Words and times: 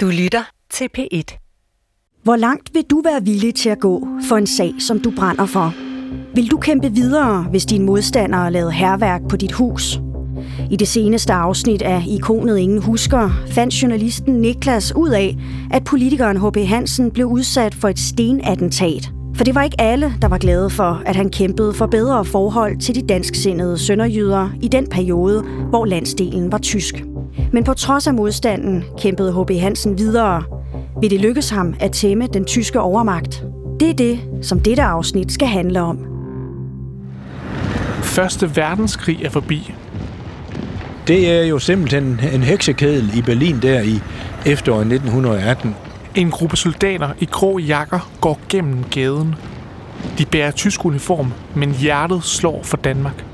Du 0.00 0.06
lytter 0.06 0.42
til 0.70 0.88
P1. 0.98 1.22
Hvor 2.22 2.36
langt 2.36 2.74
vil 2.74 2.82
du 2.90 3.02
være 3.04 3.24
villig 3.24 3.54
til 3.54 3.68
at 3.68 3.80
gå 3.80 4.08
for 4.28 4.36
en 4.36 4.46
sag, 4.46 4.74
som 4.78 5.00
du 5.00 5.12
brænder 5.16 5.46
for? 5.46 5.74
Vil 6.34 6.50
du 6.50 6.56
kæmpe 6.56 6.92
videre, 6.92 7.42
hvis 7.42 7.66
din 7.66 7.82
modstander 7.82 8.38
har 8.38 8.50
lavet 8.50 8.72
herværk 8.72 9.20
på 9.28 9.36
dit 9.36 9.52
hus? 9.52 10.00
I 10.70 10.76
det 10.76 10.88
seneste 10.88 11.32
afsnit 11.32 11.82
af 11.82 12.02
Ikonet 12.08 12.58
Ingen 12.58 12.82
Husker 12.82 13.30
fandt 13.50 13.82
journalisten 13.82 14.34
Niklas 14.34 14.96
ud 14.96 15.10
af, 15.10 15.36
at 15.70 15.84
politikeren 15.84 16.36
H.P. 16.36 16.56
Hansen 16.56 17.10
blev 17.10 17.26
udsat 17.26 17.74
for 17.74 17.88
et 17.88 17.98
stenattentat. 17.98 19.12
For 19.34 19.44
det 19.44 19.54
var 19.54 19.62
ikke 19.62 19.80
alle, 19.80 20.14
der 20.22 20.28
var 20.28 20.38
glade 20.38 20.70
for, 20.70 21.02
at 21.06 21.16
han 21.16 21.30
kæmpede 21.30 21.74
for 21.74 21.86
bedre 21.86 22.24
forhold 22.24 22.78
til 22.78 22.94
de 22.94 23.06
dansksindede 23.06 23.78
sønderjyder 23.78 24.50
i 24.62 24.68
den 24.68 24.86
periode, 24.86 25.42
hvor 25.70 25.84
landsdelen 25.84 26.52
var 26.52 26.58
tysk. 26.58 27.04
Men 27.52 27.64
på 27.64 27.74
trods 27.74 28.06
af 28.06 28.14
modstanden 28.14 28.84
kæmpede 28.98 29.32
H.B. 29.32 29.50
Hansen 29.50 29.98
videre. 29.98 30.42
Vil 31.00 31.10
det 31.10 31.20
lykkes 31.20 31.50
ham 31.50 31.74
at 31.80 31.92
tæmme 31.92 32.26
den 32.26 32.44
tyske 32.44 32.80
overmagt? 32.80 33.44
Det 33.80 33.90
er 33.90 33.94
det, 33.94 34.20
som 34.42 34.60
dette 34.60 34.82
afsnit 34.82 35.32
skal 35.32 35.48
handle 35.48 35.80
om. 35.80 35.98
Første 38.02 38.56
verdenskrig 38.56 39.24
er 39.24 39.30
forbi. 39.30 39.72
Det 41.06 41.30
er 41.30 41.42
jo 41.42 41.58
simpelthen 41.58 42.20
en 42.32 42.42
heksekedel 42.42 43.18
i 43.18 43.22
Berlin 43.22 43.58
der 43.62 43.80
i 43.80 44.00
efteråret 44.46 44.92
1918. 44.92 45.76
En 46.14 46.30
gruppe 46.30 46.56
soldater 46.56 47.08
i 47.20 47.24
grå 47.24 47.58
jakker 47.58 48.10
går 48.20 48.40
gennem 48.48 48.84
gaden. 48.90 49.34
De 50.18 50.26
bærer 50.26 50.50
tysk 50.50 50.84
uniform, 50.84 51.32
men 51.54 51.70
hjertet 51.70 52.24
slår 52.24 52.60
for 52.62 52.76
Danmark. 52.76 53.24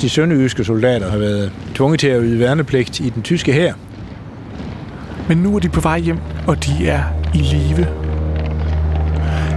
De 0.00 0.08
sønderjyske 0.08 0.64
soldater 0.64 1.10
har 1.10 1.18
været 1.18 1.52
tvunget 1.74 2.00
til 2.00 2.08
at 2.08 2.20
yde 2.22 2.38
værnepligt 2.38 3.00
i 3.00 3.08
den 3.10 3.22
tyske 3.22 3.52
hær. 3.52 3.72
Men 5.28 5.38
nu 5.38 5.56
er 5.56 5.58
de 5.58 5.68
på 5.68 5.80
vej 5.80 5.98
hjem, 5.98 6.18
og 6.46 6.64
de 6.64 6.88
er 6.88 7.02
i 7.34 7.38
live. 7.38 7.86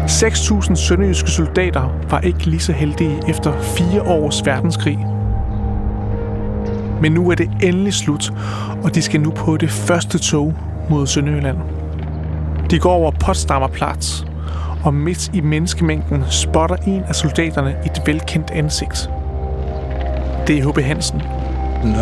6.000 0.06 0.76
sønderjyske 0.76 1.32
soldater 1.32 2.02
var 2.10 2.20
ikke 2.20 2.46
lige 2.46 2.60
så 2.60 2.74
heldige 2.74 3.20
efter 3.28 3.62
fire 3.62 4.02
års 4.02 4.46
verdenskrig. 4.46 4.98
Men 7.02 7.12
nu 7.12 7.32
er 7.32 7.36
det 7.36 7.50
endelig 7.64 7.94
slut, 7.94 8.34
og 8.84 8.96
de 8.96 9.02
skal 9.02 9.22
nu 9.22 9.32
på 9.32 9.58
det 9.58 9.70
første 9.70 10.20
tog 10.20 10.54
mod 10.90 11.08
Sønderjylland. 11.08 11.58
De 12.72 12.80
går 12.80 12.92
over 12.92 13.12
Potsdamer 13.12 13.68
Platz, 13.68 14.22
og 14.84 14.94
midt 14.94 15.30
i 15.34 15.42
menneskemængden 15.42 16.24
spotter 16.30 16.76
en 16.76 17.04
af 17.04 17.16
soldaterne 17.16 17.76
et 17.86 18.02
velkendt 18.06 18.52
ansigt. 18.52 19.10
Det 20.50 20.58
er 20.58 20.72
H.B. 20.72 20.80
Hansen. 20.80 21.22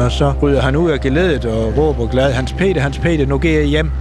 Og 0.04 0.12
så 0.12 0.34
ryger 0.42 0.62
han 0.62 0.76
ud 0.76 0.90
af 0.90 1.00
geledet 1.00 1.46
og 1.46 1.78
råber 1.78 2.08
glad, 2.08 2.34
Hans 2.34 2.54
Peter, 2.54 2.82
Hans 2.82 3.00
Peter, 3.00 3.26
nu 3.26 3.38
går 3.38 3.50
jeg 3.50 3.64
hjem. 3.64 3.92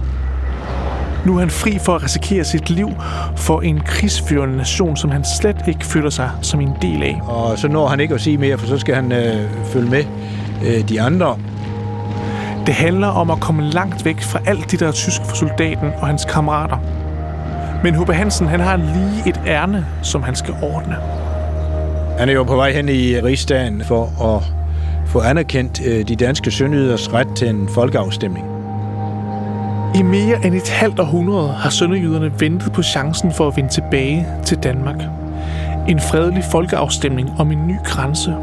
Nu 1.25 1.35
er 1.35 1.39
han 1.39 1.49
fri 1.49 1.77
for 1.79 1.95
at 1.95 2.03
risikere 2.03 2.43
sit 2.43 2.69
liv 2.69 2.89
for 3.35 3.61
en 3.61 3.79
krigsførende 3.79 4.57
nation, 4.57 4.97
som 4.97 5.11
han 5.11 5.23
slet 5.23 5.57
ikke 5.67 5.85
føler 5.85 6.09
sig 6.09 6.29
som 6.41 6.61
en 6.61 6.71
del 6.81 7.03
af. 7.03 7.21
Og 7.23 7.59
så 7.59 7.67
når 7.67 7.87
han 7.87 7.99
ikke 7.99 8.13
at 8.13 8.21
sige 8.21 8.37
mere, 8.37 8.57
for 8.57 8.67
så 8.67 8.77
skal 8.77 8.95
han 8.95 9.11
øh, 9.11 9.49
følge 9.65 9.89
med 9.89 10.03
øh, 10.65 10.89
de 10.89 11.01
andre. 11.01 11.37
Det 12.65 12.73
handler 12.73 13.07
om 13.07 13.31
at 13.31 13.39
komme 13.39 13.63
langt 13.63 14.05
væk 14.05 14.21
fra 14.21 14.39
alt 14.45 14.71
det, 14.71 14.79
der 14.79 14.87
er 14.87 14.91
tysk 14.91 15.21
for 15.25 15.35
soldaten 15.35 15.89
og 16.01 16.07
hans 16.07 16.25
kammerater. 16.25 16.77
Men 17.83 17.95
H.B. 17.95 18.09
Hansen 18.09 18.47
han 18.47 18.59
har 18.59 18.75
lige 18.75 19.29
et 19.29 19.41
ærne, 19.47 19.85
som 20.01 20.23
han 20.23 20.35
skal 20.35 20.55
ordne. 20.61 21.16
Han 22.17 22.29
er 22.29 22.33
jo 22.33 22.43
på 22.43 22.55
vej 22.55 22.71
hen 22.71 22.89
i 22.89 23.19
rigsdagen 23.19 23.83
for 23.83 24.35
at 24.35 24.43
få 25.07 25.19
anerkendt 25.19 25.81
øh, 25.85 26.07
de 26.07 26.15
danske 26.15 26.51
sønderjyders 26.51 27.13
ret 27.13 27.27
til 27.35 27.49
en 27.49 27.69
folkeafstemning. 27.69 28.45
I 29.95 30.01
mere 30.01 30.45
end 30.45 30.55
et 30.55 30.69
halvt 30.69 30.99
århundrede 30.99 31.49
har 31.49 31.69
sønderjyderne 31.69 32.31
ventet 32.39 32.73
på 32.73 32.83
chancen 32.83 33.33
for 33.33 33.47
at 33.47 33.57
vende 33.57 33.69
tilbage 33.69 34.27
til 34.45 34.57
Danmark. 34.57 34.95
En 35.87 35.99
fredelig 35.99 36.43
folkeafstemning 36.51 37.29
om 37.39 37.51
en 37.51 37.67
ny 37.67 37.75
grænse. 37.83 38.35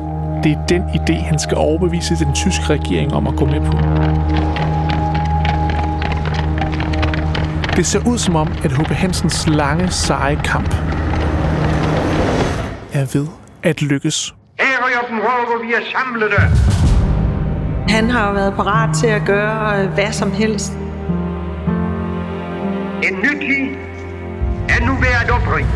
Det 0.44 0.52
er 0.52 0.66
den 0.68 0.82
idé, 0.82 1.12
han 1.12 1.38
skal 1.38 1.56
overbevise 1.56 2.16
den 2.16 2.34
tyske 2.34 2.64
regering 2.70 3.14
om 3.14 3.26
at 3.26 3.36
gå 3.36 3.44
med 3.44 3.60
på. 3.60 3.72
Det 7.76 7.86
ser 7.86 8.08
ud 8.08 8.18
som 8.18 8.36
om, 8.36 8.52
at 8.64 8.72
H.B. 8.72 8.88
Hansens 8.88 9.48
lange, 9.48 9.90
seje 9.90 10.40
kamp 10.44 10.74
er 12.92 13.06
ved 13.12 13.43
at 13.64 13.82
lykkes. 13.82 14.34
Ærøjeren 14.60 15.20
hvor 15.20 15.66
vi 15.66 15.72
er 15.72 15.84
samlede. 15.92 16.42
Han 17.88 18.10
har 18.10 18.32
været 18.32 18.54
parat 18.54 18.96
til 18.96 19.06
at 19.06 19.22
gøre 19.26 19.82
øh, 19.82 19.90
hvad 19.90 20.12
som 20.12 20.32
helst. 20.32 20.72
En 23.02 23.14
ny 23.22 23.32
tid 23.46 23.76
er 24.68 24.86
nu 24.86 24.92
ved 24.94 25.12
at 25.22 25.30
opringe. 25.30 25.70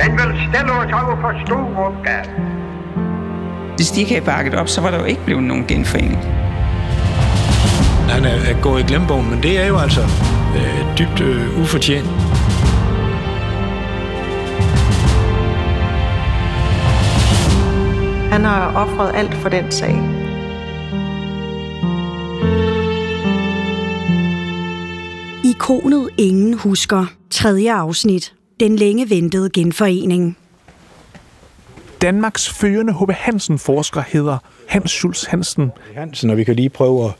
Den 0.00 0.12
vil 0.12 0.40
stille 0.48 0.72
os 0.72 0.92
over 0.92 1.16
for 1.20 1.46
store 1.46 1.84
opgaver. 1.86 2.24
Hvis 3.76 3.90
de 3.90 4.00
ikke 4.00 4.12
havde 4.12 4.24
bakket 4.24 4.54
op, 4.54 4.68
så 4.68 4.80
var 4.80 4.90
der 4.90 4.98
jo 4.98 5.04
ikke 5.04 5.24
blevet 5.24 5.42
nogen 5.42 5.66
genforening. 5.66 6.24
Han 8.08 8.24
er, 8.24 8.50
er 8.50 8.60
gået 8.62 8.80
i 8.80 8.84
glemmebogen, 8.84 9.30
men 9.30 9.42
det 9.42 9.60
er 9.60 9.66
jo 9.66 9.78
altså 9.78 10.00
øh, 10.56 10.98
dybt 10.98 11.20
øh, 11.20 11.60
ufortjent. 11.60 12.06
Han 18.36 18.44
har 18.44 18.74
offret 18.74 19.14
alt 19.14 19.34
for 19.34 19.48
den 19.48 19.70
sag. 19.70 19.94
Ikonet 25.44 26.10
Ingen 26.18 26.54
Husker. 26.54 27.06
Tredje 27.30 27.72
afsnit. 27.72 28.34
Den 28.60 28.76
længe 28.76 29.10
ventede 29.10 29.50
genforening. 29.50 30.38
Danmarks 32.02 32.48
førende 32.48 32.92
H.B. 32.92 33.10
Hansen-forsker 33.10 34.02
hedder 34.08 34.38
Hans 34.68 34.90
Schulz 34.90 35.24
Hansen. 35.24 35.70
Hansen, 35.94 36.30
og 36.30 36.36
vi 36.36 36.44
kan 36.44 36.56
lige 36.56 36.68
prøve 36.68 37.04
at 37.04 37.12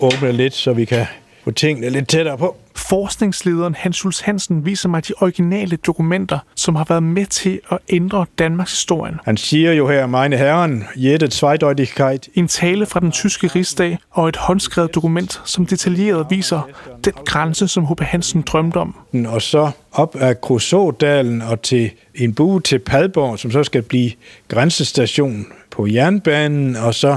åbne 0.00 0.32
lidt, 0.32 0.54
så 0.54 0.72
vi 0.72 0.84
kan 0.84 1.06
få 1.44 1.50
tingene 1.50 1.90
lidt 1.90 2.08
tættere 2.08 2.38
på. 2.38 2.56
Forskningslederen 2.88 3.74
Hans 3.74 3.96
Schulz 3.96 4.20
Hansen 4.20 4.66
viser 4.66 4.88
mig 4.88 5.08
de 5.08 5.12
originale 5.20 5.76
dokumenter, 5.76 6.38
som 6.54 6.76
har 6.76 6.84
været 6.88 7.02
med 7.02 7.26
til 7.26 7.60
at 7.70 7.78
ændre 7.88 8.26
Danmarks 8.38 8.72
historien. 8.72 9.14
Han 9.24 9.36
siger 9.36 9.72
jo 9.72 9.88
her, 9.88 10.06
meine 10.06 10.36
Herren, 10.36 10.84
jede 10.96 11.30
Zweideutigkeit. 11.30 12.28
En 12.34 12.48
tale 12.48 12.86
fra 12.86 13.00
den 13.00 13.12
tyske 13.12 13.46
rigsdag 13.46 13.98
og 14.10 14.28
et 14.28 14.36
håndskrevet 14.36 14.94
dokument, 14.94 15.40
som 15.44 15.66
detaljeret 15.66 16.26
viser 16.30 16.68
den 17.04 17.12
grænse, 17.24 17.68
som 17.68 17.86
H.P. 17.86 18.00
Hansen 18.00 18.42
drømte 18.42 18.76
om. 18.76 18.96
Og 19.26 19.42
så 19.42 19.70
op 19.92 20.16
ad 20.20 20.34
Krusådalen 20.34 21.42
og 21.42 21.62
til 21.62 21.90
en 22.14 22.34
bue 22.34 22.60
til 22.60 22.78
Padborg, 22.78 23.38
som 23.38 23.50
så 23.50 23.64
skal 23.64 23.82
blive 23.82 24.10
grænsestation 24.48 25.46
på 25.70 25.86
jernbanen, 25.86 26.76
og 26.76 26.94
så 26.94 27.16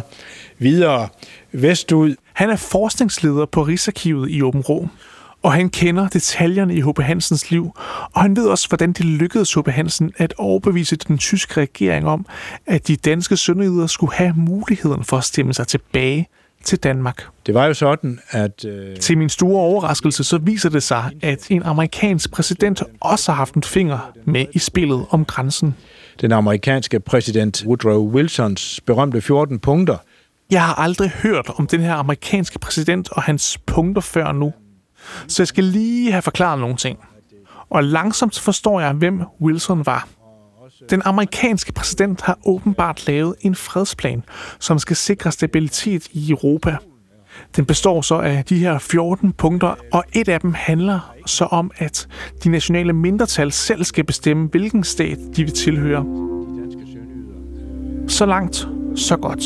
videre 0.57 1.07
vestud. 1.51 2.15
Han 2.33 2.49
er 2.49 2.55
forskningsleder 2.55 3.45
på 3.45 3.63
Rigsarkivet 3.63 4.31
i 4.31 4.41
Åben 4.41 4.61
Rå, 4.61 4.87
og 5.43 5.53
han 5.53 5.69
kender 5.69 6.07
detaljerne 6.07 6.75
i 6.75 6.81
H.P. 6.81 6.99
Hansens 6.99 7.51
liv, 7.51 7.71
og 8.13 8.21
han 8.21 8.35
ved 8.35 8.47
også, 8.47 8.67
hvordan 8.67 8.93
det 8.93 9.05
lykkedes 9.05 9.53
H.P. 9.53 9.67
Hansen 9.67 10.11
at 10.17 10.33
overbevise 10.37 10.95
den 10.95 11.17
tyske 11.17 11.61
regering 11.61 12.07
om, 12.07 12.25
at 12.65 12.87
de 12.87 12.95
danske 12.95 13.37
sønderjyder 13.37 13.87
skulle 13.87 14.13
have 14.13 14.33
muligheden 14.37 15.03
for 15.03 15.17
at 15.17 15.23
stemme 15.23 15.53
sig 15.53 15.67
tilbage 15.67 16.27
til 16.63 16.77
Danmark. 16.77 17.23
Det 17.45 17.53
var 17.53 17.65
jo 17.65 17.73
sådan, 17.73 18.19
at... 18.29 18.65
Øh... 18.65 18.97
Til 18.97 19.17
min 19.17 19.29
store 19.29 19.61
overraskelse, 19.61 20.23
så 20.23 20.37
viser 20.37 20.69
det 20.69 20.83
sig, 20.83 21.11
at 21.21 21.47
en 21.49 21.63
amerikansk 21.63 22.31
præsident 22.31 22.83
også 22.99 23.31
har 23.31 23.37
haft 23.37 23.53
en 23.53 23.63
finger 23.63 24.11
med 24.25 24.45
i 24.53 24.59
spillet 24.59 25.05
om 25.09 25.25
grænsen. 25.25 25.75
Den 26.21 26.31
amerikanske 26.31 26.99
præsident 26.99 27.63
Woodrow 27.65 28.11
Wilsons 28.11 28.79
berømte 28.85 29.21
14 29.21 29.59
punkter. 29.59 29.97
Jeg 30.51 30.65
har 30.65 30.73
aldrig 30.73 31.09
hørt 31.09 31.49
om 31.55 31.67
den 31.67 31.81
her 31.81 31.93
amerikanske 31.93 32.59
præsident 32.59 33.11
og 33.11 33.23
hans 33.23 33.57
punkter 33.65 34.01
før 34.01 34.31
nu. 34.31 34.53
Så 35.27 35.41
jeg 35.41 35.47
skal 35.47 35.63
lige 35.63 36.11
have 36.11 36.21
forklaret 36.21 36.59
nogle 36.59 36.75
ting. 36.75 36.99
Og 37.69 37.83
langsomt 37.83 38.39
forstår 38.39 38.79
jeg, 38.79 38.91
hvem 38.93 39.21
Wilson 39.41 39.85
var. 39.85 40.07
Den 40.89 41.01
amerikanske 41.05 41.73
præsident 41.73 42.21
har 42.21 42.37
åbenbart 42.45 43.07
lavet 43.07 43.35
en 43.41 43.55
fredsplan, 43.55 44.23
som 44.59 44.79
skal 44.79 44.95
sikre 44.95 45.31
stabilitet 45.31 46.07
i 46.11 46.31
Europa. 46.31 46.77
Den 47.55 47.65
består 47.65 48.01
så 48.01 48.15
af 48.19 48.45
de 48.45 48.57
her 48.57 48.79
14 48.79 49.33
punkter, 49.33 49.75
og 49.93 50.03
et 50.13 50.29
af 50.29 50.39
dem 50.39 50.53
handler 50.53 51.13
så 51.25 51.45
om, 51.45 51.71
at 51.77 52.07
de 52.43 52.49
nationale 52.49 52.93
mindretal 52.93 53.51
selv 53.51 53.83
skal 53.83 54.03
bestemme, 54.03 54.47
hvilken 54.47 54.83
stat 54.83 55.17
de 55.35 55.43
vil 55.43 55.53
tilhøre. 55.53 56.05
Så 58.07 58.25
langt, 58.25 58.67
så 58.95 59.17
godt. 59.17 59.43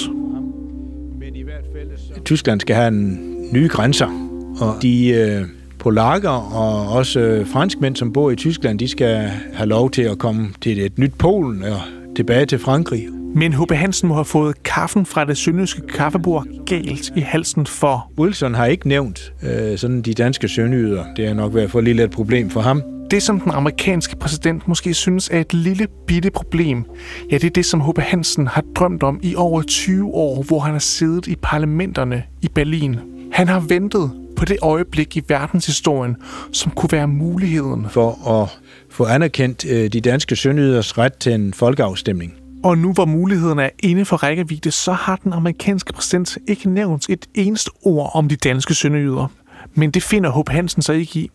Tyskland 2.26 2.62
skal 2.62 2.76
have 2.76 2.88
en 2.88 3.36
nye 3.54 3.68
grænser, 3.68 4.25
og 4.62 4.81
de 4.81 5.07
øh, 5.07 5.46
polakker 5.80 6.30
og 6.30 6.92
også 6.92 7.19
øh, 7.19 7.48
franskmænd, 7.48 7.96
som 7.96 8.13
bor 8.13 8.31
i 8.31 8.36
Tyskland, 8.36 8.80
de 8.80 8.88
skal 8.88 9.31
have 9.54 9.69
lov 9.69 9.92
til 9.92 10.02
at 10.02 10.18
komme 10.18 10.50
til 10.62 10.80
et 10.86 11.00
nyt 11.00 11.13
Polen 11.18 11.63
og 11.63 11.80
tilbage 12.16 12.46
til 12.46 12.60
Frankrig. 12.60 13.07
Men 13.36 13.54
H.B. 13.54 13.72
Hansen 13.72 14.07
må 14.07 14.16
have 14.16 14.25
fået 14.25 14.63
kaffen 14.63 15.06
fra 15.06 15.25
det 15.25 15.38
sønderjyske 15.38 15.81
kaffebord 15.81 16.46
galt 16.66 17.12
i 17.16 17.19
halsen 17.19 17.66
for. 17.66 18.12
Wilson 18.19 18.54
har 18.54 18.66
ikke 18.66 18.88
nævnt 18.88 19.34
øh, 19.44 19.78
sådan 19.78 20.02
de 20.02 20.13
danske 20.13 20.48
sønderjyder. 20.48 21.06
Det 21.16 21.25
er 21.25 21.34
nok 21.34 21.56
været 21.56 21.72
for 21.72 21.81
lille 21.81 22.04
et 22.04 22.12
problem 22.12 22.50
for 22.50 22.62
ham. 22.62 22.84
Det, 23.12 23.24
som 23.24 23.40
den 23.40 23.51
amerikanske 23.51 24.16
præsident 24.16 24.68
måske 24.68 24.94
synes 24.94 25.30
er 25.30 25.40
et 25.40 25.54
lille 25.54 25.88
bitte 26.08 26.31
problem, 26.31 26.86
ja, 27.31 27.36
det 27.36 27.44
er 27.44 27.50
det, 27.50 27.66
som 27.66 27.81
H.B. 27.81 28.00
Hansen 28.00 28.48
har 28.48 28.63
drømt 28.75 29.04
om 29.04 29.19
i 29.24 29.36
over 29.36 29.62
20 29.62 30.13
år, 30.13 30.44
hvor 30.44 30.60
han 30.60 30.72
har 30.72 30.80
siddet 30.80 31.28
i 31.28 31.36
parlamenterne 31.42 32.24
i 32.42 32.48
Berlin. 32.48 33.00
Han 33.31 33.48
har 33.48 33.60
ventet 33.60 34.12
på 34.36 34.46
det 34.46 34.58
øjeblik 34.62 35.18
i 35.18 35.22
verdenshistorien, 35.28 36.16
som 36.52 36.72
kunne 36.72 36.92
være 36.92 37.08
muligheden. 37.08 37.88
For 37.90 38.42
at 38.42 38.60
få 38.90 39.06
anerkendt 39.06 39.66
øh, 39.66 39.94
de 39.94 40.02
danske 40.02 40.36
sønderjyders 40.36 40.98
ret 40.98 41.14
til 41.14 41.34
en 41.34 41.54
folkeafstemning. 41.54 42.34
Og 42.64 42.78
nu 42.78 42.94
hvor 42.94 43.06
muligheden 43.06 43.60
er 43.60 43.70
inde 43.80 44.06
for 44.06 44.18
rækkevidde, 44.18 44.72
så 44.72 44.92
har 44.92 45.16
den 45.16 45.34
amerikanske 45.34 45.94
præsident 45.94 46.38
ikke 46.48 46.70
nævnt 46.70 47.10
et 47.10 47.26
eneste 47.34 47.72
ord 47.82 48.12
om 48.14 48.30
de 48.30 48.36
danske 48.36 48.74
sønderjyder. 48.74 49.28
Men 49.74 49.92
det 49.92 50.04
finder 50.04 50.42
H.P. 50.42 50.50
Hansen 50.50 50.82
sig 50.82 50.96
ikke 50.96 51.20
i. 51.20 51.32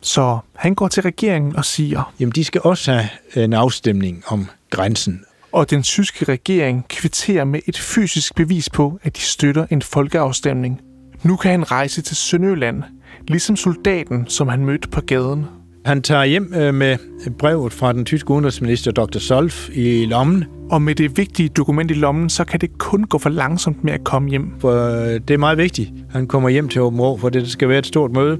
Så 0.00 0.38
han 0.54 0.74
går 0.74 0.88
til 0.88 1.02
regeringen 1.02 1.56
og 1.56 1.64
siger... 1.64 2.12
Jamen, 2.20 2.32
de 2.32 2.44
skal 2.44 2.60
også 2.64 2.92
have 2.92 3.44
en 3.44 3.52
afstemning 3.52 4.22
om 4.26 4.46
grænsen. 4.70 5.24
Og 5.52 5.70
den 5.70 5.82
tyske 5.82 6.24
regering 6.24 6.88
kvitterer 6.88 7.44
med 7.44 7.60
et 7.66 7.78
fysisk 7.78 8.34
bevis 8.34 8.70
på, 8.70 9.00
at 9.02 9.16
de 9.16 9.20
støtter 9.20 9.66
en 9.70 9.82
folkeafstemning. 9.82 10.80
Nu 11.22 11.36
kan 11.36 11.50
han 11.50 11.70
rejse 11.70 12.02
til 12.02 12.16
Sønderjylland, 12.16 12.82
ligesom 13.28 13.56
soldaten, 13.56 14.26
som 14.28 14.48
han 14.48 14.64
mødte 14.66 14.88
på 14.88 15.00
gaden. 15.00 15.44
Han 15.84 16.02
tager 16.02 16.24
hjem 16.24 16.54
øh, 16.56 16.74
med 16.74 16.96
brevet 17.38 17.72
fra 17.72 17.92
den 17.92 18.04
tyske 18.04 18.30
udenrigsminister 18.30 18.90
Dr. 18.90 19.18
Solf 19.18 19.68
i 19.72 20.06
lommen. 20.06 20.44
Og 20.70 20.82
med 20.82 20.94
det 20.94 21.16
vigtige 21.16 21.48
dokument 21.48 21.90
i 21.90 21.94
lommen, 21.94 22.30
så 22.30 22.44
kan 22.44 22.60
det 22.60 22.78
kun 22.78 23.04
gå 23.04 23.18
for 23.18 23.30
langsomt 23.30 23.84
med 23.84 23.92
at 23.92 24.04
komme 24.04 24.30
hjem. 24.30 24.54
For 24.60 24.70
øh, 24.70 25.20
det 25.28 25.30
er 25.30 25.38
meget 25.38 25.58
vigtigt. 25.58 25.92
Han 26.10 26.26
kommer 26.26 26.48
hjem 26.48 26.68
til 26.68 26.80
Åben 26.80 27.00
Rå, 27.00 27.16
for 27.16 27.28
det 27.28 27.48
skal 27.50 27.68
være 27.68 27.78
et 27.78 27.86
stort 27.86 28.12
møde. 28.12 28.38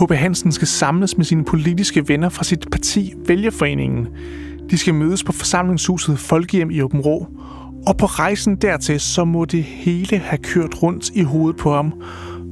H.B. 0.00 0.12
Hansen 0.12 0.52
skal 0.52 0.68
samles 0.68 1.16
med 1.16 1.24
sine 1.24 1.44
politiske 1.44 2.08
venner 2.08 2.28
fra 2.28 2.44
sit 2.44 2.66
parti 2.72 3.14
Vælgerforeningen. 3.26 4.08
De 4.70 4.78
skal 4.78 4.94
mødes 4.94 5.24
på 5.24 5.32
forsamlingshuset 5.32 6.18
Folkehjem 6.18 6.70
i 6.70 6.82
Åben 6.82 7.00
Rå. 7.00 7.26
Og 7.86 7.96
på 7.96 8.06
rejsen 8.06 8.56
dertil, 8.56 9.00
så 9.00 9.24
må 9.24 9.44
det 9.44 9.62
hele 9.62 10.18
have 10.18 10.38
kørt 10.38 10.82
rundt 10.82 11.10
i 11.14 11.22
hovedet 11.22 11.56
på 11.56 11.74
ham. 11.74 11.92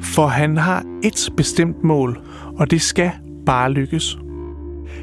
For 0.03 0.27
han 0.27 0.57
har 0.57 0.85
et 1.05 1.29
bestemt 1.37 1.85
mål, 1.85 2.21
og 2.57 2.71
det 2.71 2.83
skal 2.83 3.11
bare 3.47 3.73
lykkes. 3.73 4.19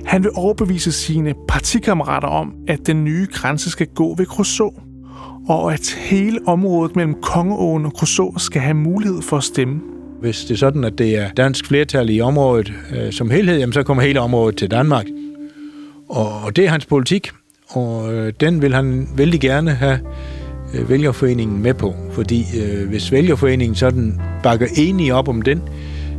Han 0.05 0.23
vil 0.23 0.31
overbevise 0.35 0.91
sine 0.91 1.33
partikammerater 1.47 2.27
om, 2.27 2.53
at 2.67 2.87
den 2.87 3.03
nye 3.03 3.27
grænse 3.31 3.69
skal 3.69 3.87
gå 3.87 4.15
ved 4.15 4.25
Kruså, 4.25 4.73
og 5.49 5.73
at 5.73 5.97
hele 5.99 6.39
området 6.47 6.95
mellem 6.95 7.15
Kongeåen 7.21 7.85
og 7.85 7.93
Kruså 7.93 8.33
skal 8.37 8.61
have 8.61 8.73
mulighed 8.73 9.21
for 9.21 9.37
at 9.37 9.43
stemme. 9.43 9.81
Hvis 10.21 10.41
det 10.41 10.51
er 10.51 10.57
sådan, 10.57 10.83
at 10.83 10.97
det 10.97 11.17
er 11.17 11.29
dansk 11.29 11.67
flertal 11.67 12.09
i 12.09 12.21
området 12.21 12.73
øh, 12.95 13.11
som 13.11 13.29
helhed, 13.29 13.57
jamen, 13.57 13.73
så 13.73 13.83
kommer 13.83 14.03
hele 14.03 14.19
området 14.19 14.57
til 14.57 14.71
Danmark. 14.71 15.05
Og 16.09 16.55
det 16.55 16.65
er 16.65 16.69
hans 16.69 16.85
politik, 16.85 17.31
og 17.69 18.13
øh, 18.13 18.33
den 18.39 18.61
vil 18.61 18.73
han 18.73 19.07
vældig 19.15 19.41
gerne 19.41 19.71
have 19.71 19.99
øh, 20.73 20.89
vælgerforeningen 20.89 21.61
med 21.61 21.73
på. 21.73 21.93
Fordi 22.11 22.45
øh, 22.61 22.89
hvis 22.89 23.11
vælgerforeningen 23.11 23.75
sådan 23.75 24.21
bakker 24.43 24.67
enige 24.75 25.15
op 25.15 25.27
om 25.27 25.41
den, 25.41 25.61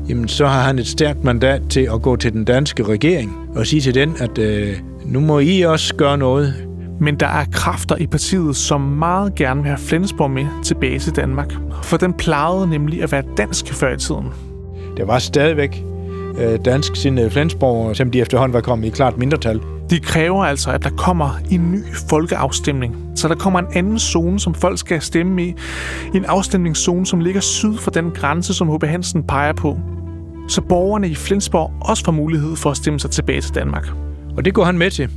jamen 0.08 0.28
så 0.28 0.46
har 0.46 0.62
han 0.62 0.78
et 0.78 0.86
stærkt 0.86 1.24
mandat 1.24 1.62
til 1.70 1.88
at 1.94 2.02
gå 2.02 2.16
til 2.16 2.32
den 2.32 2.44
danske 2.44 2.82
regering 2.82 3.32
og 3.54 3.66
sige 3.66 3.80
til 3.80 3.94
den, 3.94 4.16
at 4.18 4.38
øh, 4.38 4.76
nu 5.04 5.20
må 5.20 5.38
I 5.38 5.62
også 5.62 5.94
gøre 5.94 6.18
noget. 6.18 6.54
Men 7.00 7.20
der 7.20 7.26
er 7.26 7.44
kræfter 7.52 7.96
i 7.96 8.06
partiet, 8.06 8.56
som 8.56 8.80
meget 8.80 9.34
gerne 9.34 9.62
vil 9.62 9.68
have 9.68 9.78
Flensborg 9.78 10.30
med 10.30 10.46
tilbage 10.64 10.98
til 10.98 11.16
Danmark. 11.16 11.52
For 11.82 11.96
den 11.96 12.12
plejede 12.12 12.66
nemlig 12.70 13.02
at 13.02 13.12
være 13.12 13.22
dansk 13.36 13.74
før 13.74 13.94
i 13.94 13.98
tiden. 13.98 14.26
Der 14.96 15.04
var 15.04 15.18
stadigvæk 15.18 15.84
øh, 16.38 16.58
dansk 16.64 16.96
sine 16.96 17.30
Flensborg, 17.30 17.96
som 17.96 18.10
de 18.10 18.20
efterhånden 18.20 18.54
var 18.54 18.60
kommet 18.60 18.86
i 18.86 18.90
klart 18.90 19.18
mindretal. 19.18 19.60
De 19.90 20.00
kræver 20.00 20.44
altså, 20.44 20.70
at 20.70 20.84
der 20.84 20.90
kommer 20.90 21.30
en 21.50 21.72
ny 21.72 21.82
folkeafstemning. 22.10 22.96
Så 23.14 23.28
der 23.28 23.34
kommer 23.34 23.58
en 23.58 23.66
anden 23.74 23.98
zone, 23.98 24.40
som 24.40 24.54
folk 24.54 24.78
skal 24.78 25.00
stemme 25.00 25.46
i. 25.46 25.54
En 26.14 26.24
afstemningszone, 26.24 27.06
som 27.06 27.20
ligger 27.20 27.40
syd 27.40 27.78
for 27.78 27.90
den 27.90 28.10
grænse, 28.10 28.54
som 28.54 28.76
H.B. 28.76 28.84
Hansen 28.84 29.22
peger 29.22 29.52
på 29.52 29.78
så 30.48 30.60
borgerne 30.60 31.08
i 31.08 31.14
Flensborg 31.14 31.72
også 31.80 32.04
får 32.04 32.12
mulighed 32.12 32.56
for 32.56 32.70
at 32.70 32.76
stemme 32.76 33.00
sig 33.00 33.10
tilbage 33.10 33.40
til 33.40 33.54
Danmark. 33.54 33.88
Og 34.36 34.44
det 34.44 34.54
går 34.54 34.64
han 34.64 34.78
med 34.78 34.90
til. 34.90 35.10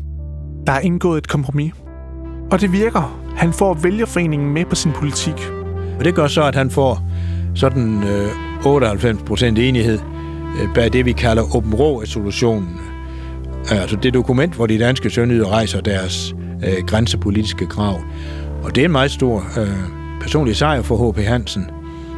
Der 0.67 0.73
er 0.73 0.79
indgået 0.79 1.17
et 1.17 1.27
kompromis. 1.27 1.73
Og 2.51 2.61
det 2.61 2.71
virker. 2.71 3.19
Han 3.35 3.53
får 3.53 3.73
vælgerforeningen 3.73 4.53
med 4.53 4.65
på 4.65 4.75
sin 4.75 4.91
politik. 4.91 5.49
Og 5.99 6.05
det 6.05 6.15
gør 6.15 6.27
så, 6.27 6.43
at 6.43 6.55
han 6.55 6.69
får 6.69 7.01
sådan 7.55 8.03
øh, 8.03 8.65
98 8.65 9.23
procent 9.25 9.59
enighed 9.59 9.99
øh, 10.61 10.73
bag 10.75 10.93
det, 10.93 11.05
vi 11.05 11.11
kalder 11.11 11.55
Åben 11.55 11.73
Rå-resolutionen. 11.73 12.79
Altså 13.71 13.95
det 13.95 14.13
dokument, 14.13 14.53
hvor 14.53 14.65
de 14.65 14.79
danske 14.79 15.09
sønderjyder 15.09 15.49
rejser 15.51 15.81
deres 15.81 16.35
øh, 16.67 16.85
grænsepolitiske 16.87 17.65
krav. 17.65 18.01
Og 18.63 18.75
det 18.75 18.81
er 18.81 18.85
en 18.85 18.91
meget 18.91 19.11
stor 19.11 19.45
øh, 19.59 19.67
personlig 20.21 20.55
sejr 20.55 20.81
for 20.81 21.11
H.P. 21.11 21.17
Hansen 21.17 21.69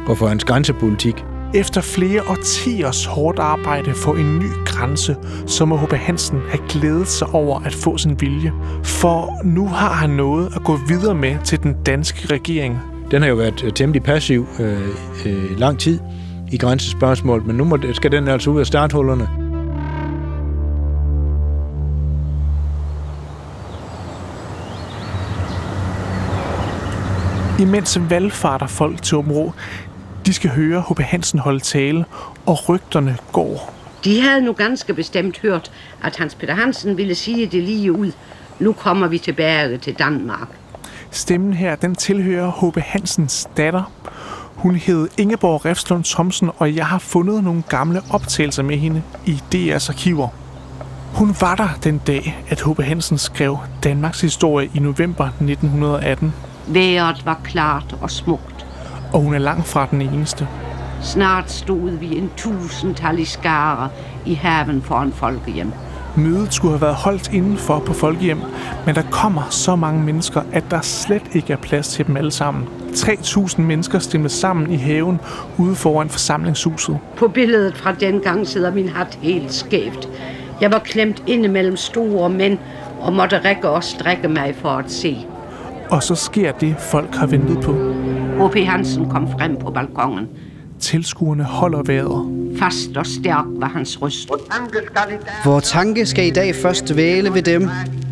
og 0.06 0.18
for 0.18 0.26
hans 0.26 0.44
grænsepolitik. 0.44 1.24
Efter 1.54 1.80
flere 1.80 2.22
årtiers 2.28 3.04
hårdt 3.04 3.38
arbejde 3.38 3.94
for 3.94 4.14
en 4.14 4.38
ny 4.38 4.46
grænse, 4.64 5.16
så 5.46 5.64
må 5.64 5.76
H.B. 5.76 5.92
Hansen 5.92 6.40
have 6.50 6.68
glædet 6.68 7.08
sig 7.08 7.28
over 7.28 7.60
at 7.60 7.74
få 7.74 7.98
sin 7.98 8.20
vilje. 8.20 8.52
For 8.84 9.40
nu 9.44 9.68
har 9.68 9.92
han 9.92 10.10
noget 10.10 10.52
at 10.56 10.64
gå 10.64 10.78
videre 10.88 11.14
med 11.14 11.36
til 11.44 11.62
den 11.62 11.76
danske 11.86 12.34
regering. 12.34 12.78
Den 13.10 13.22
har 13.22 13.28
jo 13.28 13.34
været 13.34 13.64
øh, 13.64 13.72
temmelig 13.72 14.02
passiv 14.02 14.46
øh, 14.60 14.78
øh, 15.26 15.58
lang 15.58 15.78
tid 15.78 15.98
i 16.52 16.56
grænsespørgsmål, 16.56 17.42
men 17.46 17.56
nu 17.56 17.64
må, 17.64 17.78
skal 17.92 18.12
den 18.12 18.28
altså 18.28 18.50
ud 18.50 18.60
af 18.60 18.66
starthullerne. 18.66 19.41
Imens 27.62 27.98
valgfarter 28.10 28.66
folk 28.66 29.02
til 29.02 29.16
Åben 29.16 29.52
de 30.26 30.32
skal 30.32 30.50
høre 30.50 30.84
H.P. 30.88 31.00
Hansen 31.00 31.38
holde 31.38 31.60
tale, 31.60 32.04
og 32.46 32.68
rygterne 32.68 33.16
går. 33.32 33.74
De 34.04 34.20
havde 34.20 34.40
nu 34.40 34.52
ganske 34.52 34.94
bestemt 34.94 35.38
hørt, 35.38 35.72
at 36.04 36.16
Hans 36.16 36.34
Peter 36.34 36.54
Hansen 36.54 36.96
ville 36.96 37.14
sige 37.14 37.46
det 37.46 37.62
lige 37.62 37.92
ud. 37.92 38.12
Nu 38.58 38.72
kommer 38.72 39.08
vi 39.08 39.18
tilbage 39.18 39.78
til 39.78 39.94
Danmark. 39.94 40.48
Stemmen 41.10 41.54
her, 41.54 41.74
den 41.74 41.94
tilhører 41.94 42.50
H.P. 42.50 42.76
Hansens 42.76 43.48
datter. 43.56 43.92
Hun 44.54 44.76
hed 44.76 45.08
Ingeborg 45.18 45.64
Refslund 45.64 46.04
Thomsen, 46.04 46.50
og 46.58 46.76
jeg 46.76 46.86
har 46.86 46.98
fundet 46.98 47.44
nogle 47.44 47.62
gamle 47.68 48.02
optagelser 48.10 48.62
med 48.62 48.76
hende 48.76 49.02
i 49.26 49.38
DR's 49.54 49.88
arkiver. 49.88 50.28
Hun 51.14 51.36
var 51.40 51.54
der 51.54 51.68
den 51.84 51.98
dag, 52.06 52.44
at 52.48 52.62
H.P. 52.62 52.82
Hansen 52.82 53.18
skrev 53.18 53.58
Danmarks 53.84 54.20
historie 54.20 54.70
i 54.74 54.78
november 54.78 55.24
1918. 55.24 56.34
Vejret 56.66 57.26
var 57.26 57.40
klart 57.44 57.96
og 58.00 58.10
smukt 58.10 58.52
og 59.12 59.20
hun 59.20 59.34
er 59.34 59.38
langt 59.38 59.66
fra 59.66 59.88
den 59.90 60.02
eneste. 60.02 60.48
Snart 61.02 61.50
stod 61.50 61.90
vi 61.90 62.16
en 62.18 62.30
tusindtal 62.36 63.18
i 63.18 63.24
skare 63.24 63.88
i 64.26 64.34
haven 64.34 64.82
foran 64.82 65.12
folkehjem. 65.12 65.72
Mødet 66.16 66.54
skulle 66.54 66.72
have 66.72 66.80
været 66.80 66.94
holdt 66.94 67.32
indenfor 67.32 67.78
på 67.78 67.92
folkehjem, 67.92 68.40
men 68.86 68.94
der 68.94 69.02
kommer 69.10 69.42
så 69.50 69.76
mange 69.76 70.02
mennesker, 70.02 70.42
at 70.52 70.64
der 70.70 70.80
slet 70.80 71.22
ikke 71.32 71.52
er 71.52 71.56
plads 71.56 71.88
til 71.88 72.06
dem 72.06 72.16
alle 72.16 72.30
sammen. 72.30 72.68
3.000 72.92 73.60
mennesker 73.60 73.98
stemte 73.98 74.28
sammen 74.28 74.72
i 74.72 74.76
haven 74.76 75.20
ude 75.58 75.74
foran 75.74 76.08
forsamlingshuset. 76.08 76.98
På 77.16 77.28
billedet 77.28 77.76
fra 77.76 77.92
dengang 77.92 78.46
sidder 78.46 78.74
min 78.74 78.88
hat 78.88 79.18
helt 79.22 79.52
skævt. 79.52 80.08
Jeg 80.60 80.72
var 80.72 80.78
klemt 80.78 81.22
inde 81.26 81.48
mellem 81.48 81.76
store 81.76 82.30
mænd 82.30 82.58
og 83.00 83.12
måtte 83.12 83.40
række 83.44 83.68
og 83.68 83.84
strække 83.84 84.28
mig 84.28 84.54
for 84.62 84.68
at 84.68 84.90
se. 84.90 85.26
Og 85.92 86.02
så 86.02 86.14
sker 86.14 86.52
det, 86.52 86.74
folk 86.78 87.14
har 87.14 87.26
ventet 87.26 87.58
på. 87.64 87.72
H.P. 88.38 88.56
Hansen 88.66 89.10
kom 89.10 89.28
frem 89.32 89.56
på 89.56 89.70
balkongen. 89.70 90.28
Tilskuerne 90.80 91.44
holder 91.44 91.82
vejret. 91.82 92.48
Fast 92.58 92.96
og 92.96 93.06
stærk 93.06 93.44
var 93.48 93.68
hans 93.68 94.02
røst. 94.02 94.30
Hvor 95.44 95.60
tanke 95.60 96.06
skal 96.06 96.26
i 96.26 96.30
dag 96.30 96.54
først 96.54 96.96
væle 96.96 97.34
ved 97.34 97.42
dem, 97.42 97.68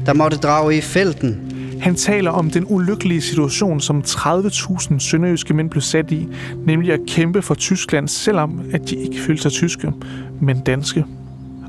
der 0.06 0.14
måtte 0.14 0.37
drage 0.37 0.76
i 0.76 0.80
felten. 0.80 1.52
Han 1.80 1.94
taler 1.94 2.30
om 2.30 2.50
den 2.50 2.64
ulykkelige 2.68 3.20
situation, 3.20 3.80
som 3.80 4.02
30.000 4.06 4.99
sønderjyske 4.99 5.54
mænd 5.54 5.70
blev 5.70 5.82
sat 5.82 6.10
i, 6.10 6.28
nemlig 6.66 6.92
at 6.92 7.00
kæmpe 7.06 7.42
for 7.42 7.54
Tyskland, 7.54 8.08
selvom 8.08 8.60
at 8.72 8.90
de 8.90 8.96
ikke 8.96 9.20
følte 9.20 9.42
sig 9.42 9.52
tyske, 9.52 9.92
men 10.40 10.60
danske. 10.60 11.04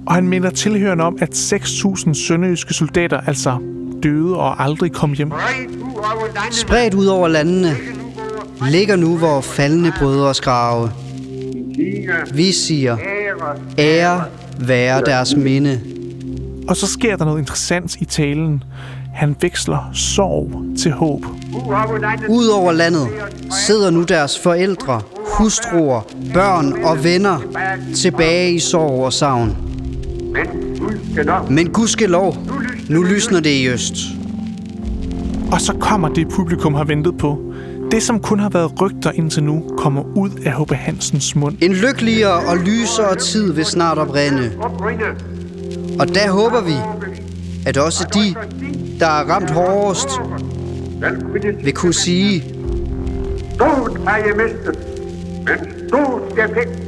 Og 0.05 0.13
han 0.13 0.27
minder 0.27 0.49
tilhørende 0.49 1.03
om, 1.03 1.17
at 1.21 1.29
6.000 1.29 2.13
sønderjyske 2.13 2.73
soldater 2.73 3.21
altså 3.21 3.57
døde 4.03 4.37
og 4.37 4.63
aldrig 4.63 4.91
kom 4.91 5.13
hjem. 5.13 5.31
Spredt 6.51 6.93
ud 6.93 7.05
over 7.05 7.27
landene 7.27 7.75
ligger 8.69 8.95
nu 8.95 9.17
vores 9.17 9.47
faldende 9.47 9.93
brødres 9.99 10.41
grave. 10.41 10.91
Vi 12.33 12.51
siger, 12.51 12.97
ære 13.79 14.23
være 14.59 15.01
deres 15.05 15.35
minde. 15.35 15.79
Og 16.67 16.77
så 16.77 16.87
sker 16.87 17.15
der 17.15 17.25
noget 17.25 17.39
interessant 17.39 17.95
i 17.95 18.05
talen. 18.05 18.63
Han 19.13 19.35
veksler 19.41 19.89
sorg 19.93 20.51
til 20.77 20.91
håb. 20.91 21.25
Ud 22.29 22.47
over 22.47 22.71
landet 22.71 23.07
sidder 23.67 23.89
nu 23.89 24.03
deres 24.03 24.39
forældre, 24.39 25.01
hustruer, 25.37 26.01
børn 26.33 26.73
og 26.83 27.03
venner 27.03 27.39
tilbage 27.95 28.53
i 28.53 28.59
sorg 28.59 29.05
og 29.05 29.13
savn. 29.13 29.57
Men 31.49 31.69
gudskelov, 31.69 32.37
nu 32.91 33.03
lysner 33.03 33.39
det 33.39 33.49
i 33.49 33.67
øst. 33.67 33.95
Og 35.51 35.61
så 35.61 35.73
kommer 35.79 36.09
det, 36.09 36.27
publikum 36.29 36.73
har 36.73 36.83
ventet 36.83 37.17
på. 37.17 37.53
Det, 37.91 38.03
som 38.03 38.19
kun 38.19 38.39
har 38.39 38.49
været 38.49 38.81
rygter 38.81 39.11
indtil 39.11 39.43
nu, 39.43 39.63
kommer 39.77 40.03
ud 40.17 40.29
af 40.45 40.61
H.B. 40.61 40.71
Hansens 40.71 41.35
mund. 41.35 41.57
En 41.61 41.73
lykkeligere 41.73 42.49
og 42.49 42.57
lysere 42.57 43.15
tid 43.15 43.53
vil 43.53 43.65
snart 43.65 43.97
oprinde. 43.97 44.51
Og 45.99 46.07
der 46.15 46.31
håber 46.31 46.61
vi, 46.61 46.73
at 47.65 47.77
også 47.77 48.07
de, 48.13 48.35
der 48.99 49.05
er 49.05 49.29
ramt 49.29 49.49
hårdest, 49.49 50.09
vil 51.63 51.73
kunne 51.73 51.93
sige, 51.93 52.43
Stort 53.55 54.01
har 54.07 54.17
jeg 54.17 54.33
mistet, 54.37 54.79
men 55.37 55.87
stort 55.87 56.21
skal 56.31 56.49
fik. 56.49 56.83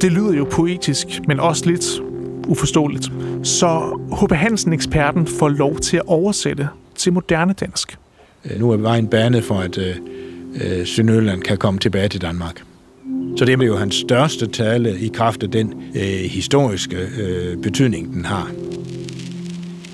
Det 0.00 0.12
lyder 0.12 0.32
jo 0.32 0.46
poetisk, 0.50 1.06
men 1.26 1.40
også 1.40 1.66
lidt 1.66 2.07
uforståeligt. 2.48 3.04
Så 3.42 3.98
H.B. 4.20 4.32
Hansen-eksperten 4.32 5.26
får 5.26 5.48
lov 5.48 5.78
til 5.78 5.96
at 5.96 6.02
oversætte 6.06 6.68
til 6.96 7.12
moderne 7.12 7.52
dansk. 7.52 7.98
Øh, 8.44 8.60
Nu 8.60 8.70
er 8.70 8.76
vejen 8.76 9.06
banet 9.08 9.44
for, 9.44 9.54
at 9.60 9.78
øh, 9.78 9.96
øh, 10.54 10.86
Sønderjylland 10.86 11.42
kan 11.42 11.56
komme 11.58 11.80
tilbage 11.80 12.08
til 12.08 12.20
Danmark. 12.22 12.62
Så 13.36 13.44
det 13.44 13.60
er 13.62 13.66
jo 13.66 13.76
hans 13.76 13.94
største 13.94 14.46
tale 14.46 14.98
i 14.98 15.08
kraft 15.14 15.42
af 15.42 15.50
den 15.50 15.74
øh, 15.94 16.02
historiske 16.30 16.96
øh, 17.18 17.56
betydning, 17.62 18.12
den 18.14 18.24
har. 18.24 18.50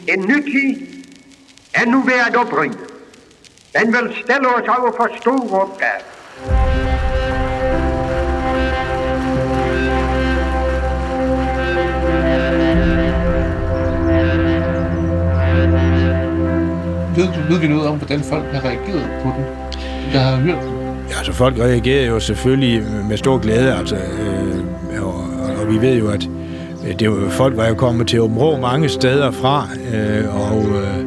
En 0.09 0.21
ny 0.21 0.35
tid 0.53 0.87
er 1.75 1.87
nu 1.91 2.03
ved 2.03 2.13
at 2.29 2.37
opringe. 2.37 2.77
Den 3.81 3.87
vil 3.93 4.13
stille 4.25 4.49
os 4.49 4.69
over 4.79 4.93
for 4.97 5.09
store 5.21 5.61
opgaver. 5.61 6.14
Ved, 17.17 17.29
ved 17.51 17.59
vi 17.59 17.69
noget 17.69 17.89
om, 17.89 17.97
hvordan 17.97 18.21
folk 18.21 18.45
har 18.53 18.65
reageret 18.65 19.11
på 19.23 19.29
den, 19.37 19.45
der 20.13 20.19
har 20.19 20.37
hørt 20.37 20.63
den? 20.63 20.73
Ja, 21.11 21.19
altså 21.19 21.33
folk 21.33 21.59
reagerer 21.59 22.07
jo 22.07 22.21
selvfølgelig 22.21 22.83
med 23.09 23.17
stor 23.17 23.39
glæde, 23.39 23.75
altså, 23.75 23.97
øh, 23.97 25.05
og, 25.07 25.15
og 25.63 25.69
vi 25.73 25.81
ved 25.81 25.99
jo, 25.99 26.11
at 26.11 26.29
øh, 26.89 26.99
det 26.99 27.11
var, 27.11 27.29
folk 27.31 27.57
var 27.57 27.69
jo 27.69 27.75
kommet 27.75 28.07
til 28.07 28.21
Åben 28.21 28.39
Rå 28.39 28.61
mange 28.61 28.89
steder 28.89 29.31
fra, 29.31 29.69
øh, 29.95 30.51
og 30.51 30.59
øh, 30.59 30.99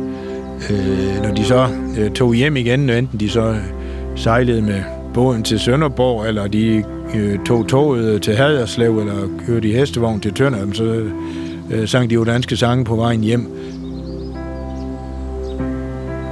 øh, 0.70 1.24
når 1.24 1.34
de 1.36 1.46
så 1.46 1.68
øh, 1.98 2.12
tog 2.12 2.34
hjem 2.34 2.58
igen, 2.58 2.90
enten 2.90 3.20
de 3.20 3.30
så 3.30 3.56
sejlede 4.16 4.62
med 4.62 4.82
båden 5.14 5.44
til 5.44 5.60
Sønderborg, 5.60 6.28
eller 6.28 6.48
de 6.48 6.84
øh, 7.16 7.40
tog 7.46 7.68
toget 7.68 8.22
til 8.22 8.36
Haderslev, 8.36 9.00
eller 9.00 9.28
kørte 9.48 9.70
i 9.70 9.74
hestevogn 9.74 10.20
til 10.20 10.34
Tønder, 10.34 10.74
så 10.74 11.04
øh, 11.72 11.88
sang 11.88 12.10
de 12.10 12.16
jo 12.16 12.24
danske 12.24 12.56
sange 12.58 12.86
på 12.86 12.96
vejen 12.96 13.22
hjem. 13.22 13.52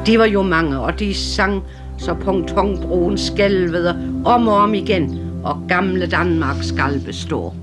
De 0.05 0.19
var 0.19 0.25
jo 0.25 0.41
mange, 0.41 0.79
og 0.79 0.99
de 0.99 1.13
sang 1.13 1.63
så 1.97 2.13
pontonbroen 2.13 3.17
skælvede 3.17 3.95
om 4.25 4.47
og 4.47 4.55
om 4.55 4.73
igen, 4.73 5.19
og 5.43 5.61
gamle 5.67 6.05
Danmark 6.05 6.55
skal 6.61 7.01
bestå. 7.05 7.53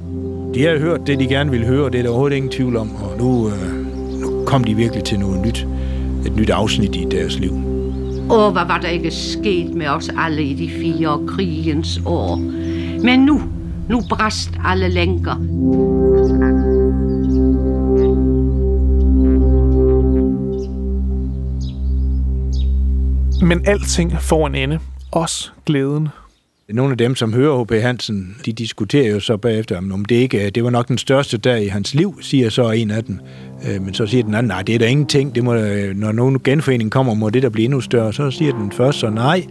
De 0.54 0.62
har 0.64 0.78
hørt 0.78 1.06
det, 1.06 1.20
de 1.20 1.26
gerne 1.26 1.50
ville 1.50 1.66
høre, 1.66 1.84
og 1.84 1.92
det 1.92 1.98
er 1.98 2.02
der 2.02 2.10
overhovedet 2.10 2.36
ingen 2.36 2.52
tvivl 2.52 2.76
om, 2.76 2.90
og 2.90 3.18
nu, 3.18 3.48
øh, 3.48 4.20
nu 4.20 4.44
kom 4.44 4.64
de 4.64 4.74
virkelig 4.74 5.04
til 5.04 5.18
noget 5.18 5.46
nyt, 5.46 5.66
et 6.26 6.36
nyt 6.36 6.50
afsnit 6.50 6.96
i 6.96 7.06
deres 7.10 7.38
liv. 7.38 7.52
Og 8.30 8.52
hvad 8.52 8.62
var 8.66 8.78
der 8.82 8.88
ikke 8.88 9.10
sket 9.10 9.74
med 9.74 9.86
os 9.86 10.10
alle 10.18 10.42
i 10.42 10.54
de 10.54 10.70
fire 10.70 11.26
krigens 11.26 12.00
år? 12.06 12.36
Men 13.04 13.20
nu, 13.20 13.40
nu 13.88 14.00
brast 14.08 14.50
alle 14.64 14.88
lænker. 14.88 15.36
Men 23.52 23.62
alting 23.66 24.12
får 24.20 24.46
en 24.46 24.54
ende. 24.54 24.78
Også 25.10 25.50
glæden. 25.66 26.08
Nogle 26.68 26.92
af 26.92 26.98
dem, 26.98 27.14
som 27.14 27.32
hører 27.32 27.64
H.P. 27.64 27.72
Hansen, 27.82 28.36
de 28.46 28.52
diskuterer 28.52 29.10
jo 29.10 29.20
så 29.20 29.36
bagefter, 29.36 29.78
om 29.78 30.04
det 30.04 30.14
ikke 30.14 30.50
det 30.50 30.64
var 30.64 30.70
nok 30.70 30.88
den 30.88 30.98
største 30.98 31.38
dag 31.38 31.64
i 31.64 31.66
hans 31.66 31.94
liv, 31.94 32.18
siger 32.22 32.50
så 32.50 32.70
en 32.70 32.90
af 32.90 33.04
dem. 33.04 33.20
Øh, 33.68 33.82
men 33.82 33.94
så 33.94 34.06
siger 34.06 34.24
den 34.24 34.34
anden, 34.34 34.48
nej, 34.48 34.62
det 34.62 34.74
er 34.74 34.78
da 34.78 34.86
ingenting. 34.86 35.34
Det 35.34 35.44
må, 35.44 35.54
når 35.94 36.12
nogen 36.12 36.40
genforening 36.44 36.90
kommer, 36.90 37.14
må 37.14 37.30
det 37.30 37.42
der 37.42 37.48
blive 37.48 37.64
endnu 37.64 37.80
større. 37.80 38.12
Så 38.12 38.30
siger 38.30 38.52
den 38.52 38.72
først 38.72 38.98
så 38.98 39.10
nej, 39.10 39.46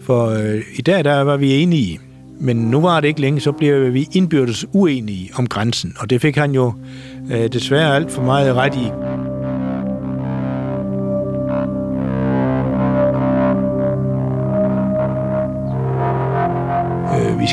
for 0.00 0.26
øh, 0.26 0.62
i 0.76 0.82
dag 0.82 1.04
der 1.04 1.20
var 1.20 1.36
vi 1.36 1.62
enige. 1.62 2.00
Men 2.40 2.56
nu 2.56 2.80
var 2.80 3.00
det 3.00 3.08
ikke 3.08 3.20
længe, 3.20 3.40
så 3.40 3.52
bliver 3.52 3.90
vi 3.90 4.08
indbyrdes 4.12 4.66
uenige 4.72 5.30
om 5.34 5.46
grænsen. 5.46 5.96
Og 5.98 6.10
det 6.10 6.20
fik 6.20 6.36
han 6.36 6.52
jo 6.52 6.74
øh, 7.30 7.52
desværre 7.52 7.96
alt 7.96 8.10
for 8.10 8.22
meget 8.22 8.54
ret 8.54 8.74
i. 8.74 9.15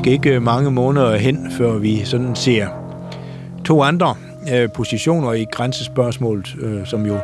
Skal 0.03 0.13
ikke 0.13 0.35
øh, 0.35 0.41
mange 0.41 0.71
måneder 0.71 1.15
hen, 1.15 1.51
før 1.51 1.77
vi 1.77 2.05
sådan 2.05 2.35
ser 2.35 2.67
to 3.65 3.83
andre 3.83 4.15
øh, 4.53 4.69
positioner 4.75 5.33
i 5.33 5.45
grænsespørgsmålet, 5.51 6.55
øh, 6.61 6.85
som 6.85 7.05
jo 7.05 7.15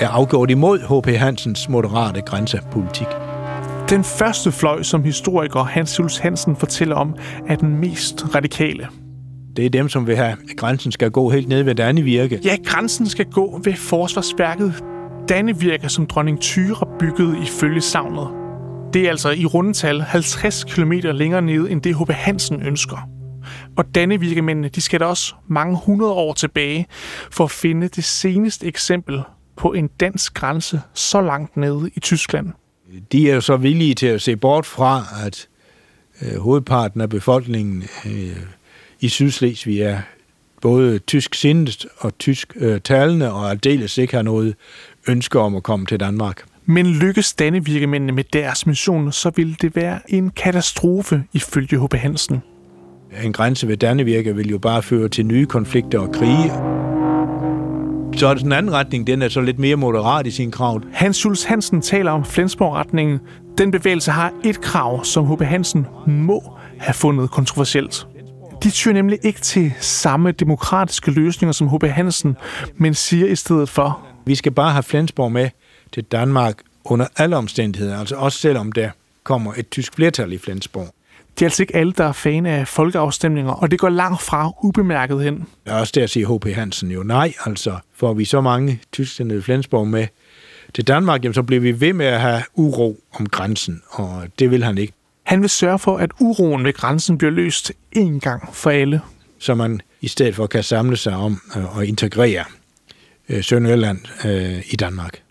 er 0.00 0.08
afgjort 0.08 0.50
imod 0.50 0.78
H.P. 0.78 1.16
Hansens 1.16 1.68
moderate 1.68 2.20
grænsepolitik. 2.20 3.06
Den 3.90 4.04
første 4.04 4.52
fløj, 4.52 4.82
som 4.82 5.04
historiker 5.04 5.64
Hans 5.64 5.98
Jules 5.98 6.18
Hansen 6.18 6.56
fortæller 6.56 6.96
om, 6.96 7.14
er 7.48 7.56
den 7.56 7.76
mest 7.76 8.34
radikale. 8.34 8.88
Det 9.56 9.66
er 9.66 9.70
dem, 9.70 9.88
som 9.88 10.06
vil 10.06 10.16
have, 10.16 10.30
at 10.30 10.56
grænsen 10.56 10.92
skal 10.92 11.10
gå 11.10 11.30
helt 11.30 11.48
ned 11.48 11.62
ved 11.62 11.74
Dannevirke. 11.74 12.40
Ja, 12.44 12.56
grænsen 12.64 13.06
skal 13.06 13.26
gå 13.26 13.60
ved 13.64 13.74
forsvarsværket 13.74 14.84
Dannevirke, 15.28 15.88
som 15.88 16.06
dronning 16.06 16.40
Tyre 16.40 16.86
byggede 16.98 17.36
ifølge 17.42 17.80
savnet. 17.80 18.41
Det 18.92 19.06
er 19.06 19.10
altså 19.10 19.30
i 19.30 19.46
rundetal 19.46 20.00
50 20.00 20.64
km 20.64 20.92
længere 20.92 21.42
nede, 21.42 21.70
end 21.70 21.82
det 21.82 21.96
H.P. 21.96 22.10
Hansen 22.10 22.62
ønsker. 22.62 23.08
Og 23.76 23.94
Dannevirkemændene, 23.94 24.68
de 24.68 24.80
skal 24.80 25.00
da 25.00 25.04
også 25.04 25.34
mange 25.48 25.78
hundrede 25.84 26.12
år 26.12 26.32
tilbage 26.34 26.86
for 27.30 27.44
at 27.44 27.50
finde 27.50 27.88
det 27.88 28.04
seneste 28.04 28.66
eksempel 28.66 29.22
på 29.56 29.72
en 29.72 29.86
dansk 29.86 30.34
grænse 30.34 30.80
så 30.94 31.20
langt 31.20 31.56
nede 31.56 31.90
i 31.94 32.00
Tyskland. 32.00 32.48
De 33.12 33.30
er 33.30 33.34
jo 33.34 33.40
så 33.40 33.56
villige 33.56 33.94
til 33.94 34.06
at 34.06 34.22
se 34.22 34.36
bort 34.36 34.66
fra, 34.66 35.04
at 35.26 35.48
øh, 36.22 36.40
hovedparten 36.40 37.00
af 37.00 37.08
befolkningen 37.08 37.84
øh, 38.06 38.36
i 39.00 39.08
Sydslesvig 39.08 39.80
er 39.80 40.00
både 40.60 40.98
tysk 40.98 41.34
sindet 41.34 41.86
og 41.98 42.18
tysk 42.18 42.52
øh, 42.56 42.80
talende, 42.80 43.32
og 43.32 43.50
aldeles 43.50 43.98
ikke 43.98 44.14
har 44.14 44.22
noget 44.22 44.54
ønske 45.08 45.38
om 45.38 45.56
at 45.56 45.62
komme 45.62 45.86
til 45.86 46.00
Danmark. 46.00 46.44
Men 46.66 46.86
lykkes 46.86 47.34
Dannevirkemændene 47.34 48.12
med 48.12 48.24
deres 48.32 48.66
mission, 48.66 49.12
så 49.12 49.30
vil 49.36 49.56
det 49.60 49.76
være 49.76 49.98
en 50.08 50.30
katastrofe 50.30 51.24
ifølge 51.32 51.82
H.B. 51.82 51.94
Hansen. 51.94 52.42
En 53.24 53.32
grænse 53.32 53.68
ved 53.68 53.76
Dannevirke 53.76 54.36
vil 54.36 54.50
jo 54.50 54.58
bare 54.58 54.82
føre 54.82 55.08
til 55.08 55.26
nye 55.26 55.46
konflikter 55.46 55.98
og 55.98 56.12
krige. 56.12 56.52
Så 58.16 58.26
er 58.26 58.34
den 58.34 58.52
anden 58.52 58.72
retning, 58.72 59.06
den 59.06 59.22
er 59.22 59.28
så 59.28 59.40
lidt 59.40 59.58
mere 59.58 59.76
moderat 59.76 60.26
i 60.26 60.30
sin 60.30 60.50
krav. 60.50 60.80
Hans 60.92 61.24
Jules 61.24 61.44
Hansen 61.44 61.80
taler 61.80 62.10
om 62.10 62.24
Flensborg-retningen. 62.24 63.20
Den 63.58 63.70
bevægelse 63.70 64.10
har 64.10 64.32
et 64.44 64.60
krav, 64.60 65.04
som 65.04 65.26
H.B. 65.26 65.42
Hansen 65.42 65.86
må 66.06 66.42
have 66.78 66.94
fundet 66.94 67.30
kontroversielt. 67.30 68.06
De 68.62 68.70
tyr 68.70 68.92
nemlig 68.92 69.18
ikke 69.22 69.40
til 69.40 69.72
samme 69.80 70.32
demokratiske 70.32 71.10
løsninger 71.10 71.52
som 71.52 71.68
H.B. 71.68 71.84
Hansen, 71.84 72.36
men 72.76 72.94
siger 72.94 73.26
i 73.26 73.36
stedet 73.36 73.68
for, 73.68 74.06
Vi 74.26 74.34
skal 74.34 74.52
bare 74.52 74.72
have 74.72 74.82
Flensborg 74.82 75.32
med 75.32 75.48
til 75.92 76.04
Danmark 76.04 76.58
under 76.84 77.06
alle 77.16 77.36
omstændigheder, 77.36 77.98
altså 77.98 78.16
også 78.16 78.38
selvom 78.38 78.72
der 78.72 78.90
kommer 79.22 79.52
et 79.56 79.70
tysk 79.70 79.94
flertal 79.94 80.32
i 80.32 80.38
Flensborg. 80.38 80.94
det 81.34 81.42
er 81.42 81.46
altså 81.46 81.62
ikke 81.62 81.76
alle, 81.76 81.92
der 81.92 82.04
er 82.04 82.12
fan 82.12 82.46
af 82.46 82.68
folkeafstemninger, 82.68 83.52
og 83.52 83.70
det 83.70 83.78
går 83.78 83.88
langt 83.88 84.22
fra 84.22 84.50
ubemærket 84.62 85.22
hen. 85.22 85.44
Der 85.66 85.72
er 85.72 85.80
også 85.80 85.92
der 85.94 86.06
siger 86.06 86.38
H.P. 86.38 86.54
Hansen 86.54 86.90
jo 86.90 87.02
nej, 87.02 87.32
altså 87.44 87.78
får 87.94 88.14
vi 88.14 88.24
så 88.24 88.40
mange 88.40 88.80
tyskerne 88.92 89.36
i 89.36 89.40
Flensborg 89.40 89.88
med 89.88 90.06
til 90.74 90.86
Danmark, 90.86 91.24
jamen, 91.24 91.34
så 91.34 91.42
bliver 91.42 91.60
vi 91.60 91.80
ved 91.80 91.92
med 91.92 92.06
at 92.06 92.20
have 92.20 92.42
uro 92.54 93.00
om 93.12 93.28
grænsen, 93.28 93.82
og 93.90 94.22
det 94.38 94.50
vil 94.50 94.64
han 94.64 94.78
ikke. 94.78 94.92
Han 95.22 95.40
vil 95.40 95.50
sørge 95.50 95.78
for, 95.78 95.98
at 95.98 96.10
uroen 96.20 96.64
ved 96.64 96.72
grænsen 96.72 97.18
bliver 97.18 97.30
løst 97.30 97.72
én 97.96 98.18
gang 98.18 98.54
for 98.54 98.70
alle. 98.70 99.00
Så 99.38 99.54
man 99.54 99.80
i 100.00 100.08
stedet 100.08 100.34
for 100.34 100.46
kan 100.46 100.62
samle 100.62 100.96
sig 100.96 101.16
om 101.16 101.40
øh, 101.56 101.78
at 101.78 101.88
integrere 101.88 102.44
øh, 103.28 103.44
Sønderjylland 103.44 103.98
øh, 104.24 104.72
i 104.72 104.76
Danmark. 104.76 105.22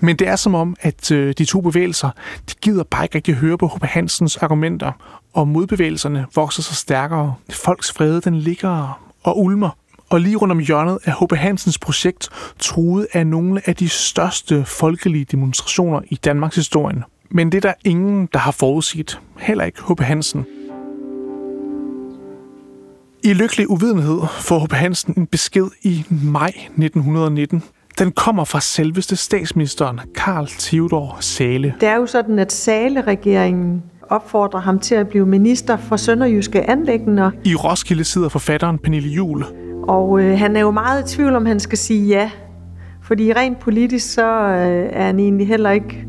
Men 0.00 0.16
det 0.16 0.28
er 0.28 0.36
som 0.36 0.54
om, 0.54 0.76
at 0.80 1.10
øh, 1.10 1.34
de 1.38 1.44
to 1.44 1.60
bevægelser, 1.60 2.10
de 2.50 2.54
gider 2.60 2.84
bare 2.84 3.04
ikke 3.04 3.14
rigtig 3.14 3.34
høre 3.34 3.58
på 3.58 3.66
H.P. 3.66 3.84
Hansens 3.84 4.36
argumenter, 4.36 4.92
og 5.32 5.48
modbevægelserne 5.48 6.26
vokser 6.34 6.62
sig 6.62 6.76
stærkere. 6.76 7.34
Folks 7.50 7.92
fred, 7.92 8.20
den 8.20 8.34
ligger 8.34 9.00
og 9.22 9.42
ulmer. 9.42 9.70
Og 10.08 10.20
lige 10.20 10.36
rundt 10.36 10.52
om 10.52 10.58
hjørnet 10.58 10.98
er 11.04 11.24
H.P. 11.24 11.36
Hansens 11.36 11.78
projekt 11.78 12.28
truet 12.58 13.06
af 13.12 13.26
nogle 13.26 13.62
af 13.64 13.76
de 13.76 13.88
største 13.88 14.64
folkelige 14.64 15.24
demonstrationer 15.24 16.00
i 16.08 16.14
Danmarks 16.14 16.56
historie. 16.56 17.02
Men 17.30 17.52
det 17.52 17.64
er 17.64 17.68
der 17.68 17.74
ingen, 17.84 18.28
der 18.32 18.38
har 18.38 18.50
forudset. 18.50 19.20
Heller 19.38 19.64
ikke 19.64 19.82
H.P. 19.88 20.00
Hansen. 20.00 20.46
I 23.22 23.32
lykkelig 23.32 23.70
uvidenhed 23.70 24.20
får 24.40 24.64
H.P. 24.64 24.72
Hansen 24.72 25.14
en 25.16 25.26
besked 25.26 25.66
i 25.82 26.04
maj 26.10 26.48
1919. 26.48 27.62
Den 27.98 28.12
kommer 28.12 28.44
fra 28.44 28.60
selveste 28.60 29.16
statsministeren, 29.16 30.00
Karl 30.14 30.46
Theodor 30.58 31.16
Sale. 31.20 31.74
Det 31.80 31.88
er 31.88 31.96
jo 31.96 32.06
sådan, 32.06 32.38
at 32.38 32.52
Sale-regeringen 32.52 33.82
opfordrer 34.02 34.60
ham 34.60 34.78
til 34.78 34.94
at 34.94 35.08
blive 35.08 35.26
minister 35.26 35.76
for 35.76 35.96
sønderjyske 35.96 36.70
anlægner. 36.70 37.30
I 37.44 37.54
Roskilde 37.54 38.04
sidder 38.04 38.28
forfatteren 38.28 38.78
Pernille 38.78 39.08
Jul. 39.08 39.44
Og 39.82 40.20
øh, 40.20 40.38
han 40.38 40.56
er 40.56 40.60
jo 40.60 40.70
meget 40.70 41.12
i 41.12 41.16
tvivl, 41.16 41.34
om 41.34 41.46
han 41.46 41.60
skal 41.60 41.78
sige 41.78 42.06
ja. 42.06 42.30
Fordi 43.02 43.32
rent 43.32 43.58
politisk, 43.58 44.12
så 44.12 44.26
øh, 44.26 44.88
er 44.92 45.06
han 45.06 45.18
egentlig 45.18 45.48
heller 45.48 45.70
ikke 45.70 46.06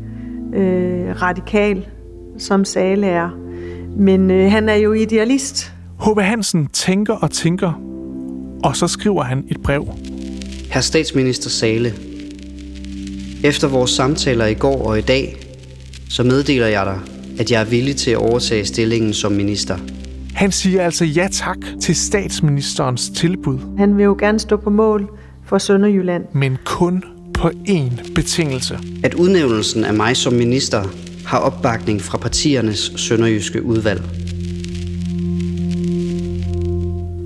øh, 0.54 1.22
radikal, 1.22 1.86
som 2.38 2.64
Sale 2.64 3.06
er. 3.06 3.28
Men 3.96 4.30
øh, 4.30 4.50
han 4.50 4.68
er 4.68 4.74
jo 4.74 4.92
idealist. 4.92 5.72
H.B. 6.00 6.20
Hansen 6.20 6.66
tænker 6.66 7.14
og 7.14 7.30
tænker, 7.30 7.72
og 8.64 8.76
så 8.76 8.88
skriver 8.88 9.22
han 9.22 9.44
et 9.48 9.62
brev. 9.62 9.86
Herr 10.70 10.80
statsminister 10.80 11.50
Sale, 11.50 11.94
efter 13.44 13.68
vores 13.68 13.90
samtaler 13.90 14.46
i 14.46 14.54
går 14.54 14.88
og 14.88 14.98
i 14.98 15.02
dag, 15.02 15.36
så 16.10 16.22
meddeler 16.22 16.66
jeg 16.66 16.86
dig, 16.86 17.00
at 17.38 17.50
jeg 17.50 17.60
er 17.60 17.64
villig 17.64 17.96
til 17.96 18.10
at 18.10 18.16
overtage 18.16 18.64
stillingen 18.64 19.14
som 19.14 19.32
minister. 19.32 19.78
Han 20.34 20.52
siger 20.52 20.82
altså 20.82 21.04
ja 21.04 21.28
tak 21.32 21.58
til 21.82 21.96
statsministerens 21.96 23.10
tilbud. 23.10 23.58
Han 23.78 23.96
vil 23.96 24.04
jo 24.04 24.16
gerne 24.18 24.38
stå 24.38 24.56
på 24.56 24.70
mål 24.70 25.18
for 25.46 25.58
Sønderjylland. 25.58 26.24
Men 26.32 26.58
kun 26.64 27.04
på 27.34 27.48
én 27.48 28.14
betingelse. 28.14 28.78
At 29.04 29.14
udnævnelsen 29.14 29.84
af 29.84 29.94
mig 29.94 30.16
som 30.16 30.32
minister 30.32 30.84
har 31.26 31.38
opbakning 31.38 32.02
fra 32.02 32.18
partiernes 32.18 32.92
sønderjyske 32.96 33.62
udvalg. 33.62 34.02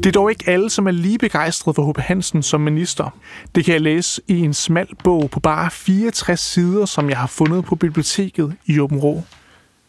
Det 0.03 0.07
er 0.07 0.13
dog 0.13 0.31
ikke 0.31 0.51
alle, 0.51 0.71
som 0.71 0.87
er 0.87 0.91
lige 0.91 1.19
begejstrede 1.19 1.75
for 1.75 1.93
H.P. 1.93 1.99
Hansen 1.99 2.43
som 2.43 2.61
minister. 2.61 3.11
Det 3.55 3.65
kan 3.65 3.75
jeg 3.75 3.81
læse 3.81 4.23
i 4.29 4.39
en 4.39 4.55
smal 4.55 4.89
bog 5.05 5.31
på 5.31 5.41
bare 5.41 5.71
64 5.71 6.41
sider, 6.41 6.87
som 6.87 7.11
jeg 7.11 7.19
har 7.19 7.27
fundet 7.27 7.65
på 7.65 7.75
biblioteket 7.75 8.57
i 8.67 8.81
Åben 8.81 8.99
Rå. 8.99 9.23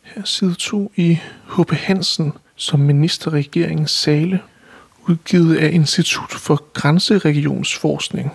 Her 0.01 0.22
side 0.25 0.53
2 0.53 0.91
i 0.96 1.20
H.P. 1.58 1.72
Hansen 1.72 2.34
som 2.56 2.80
ministerregeringens 2.80 3.91
sale, 3.91 4.39
udgivet 5.08 5.58
af 5.58 5.70
Institut 5.74 6.32
for 6.32 6.63
Grænseregionsforskning. 6.74 8.32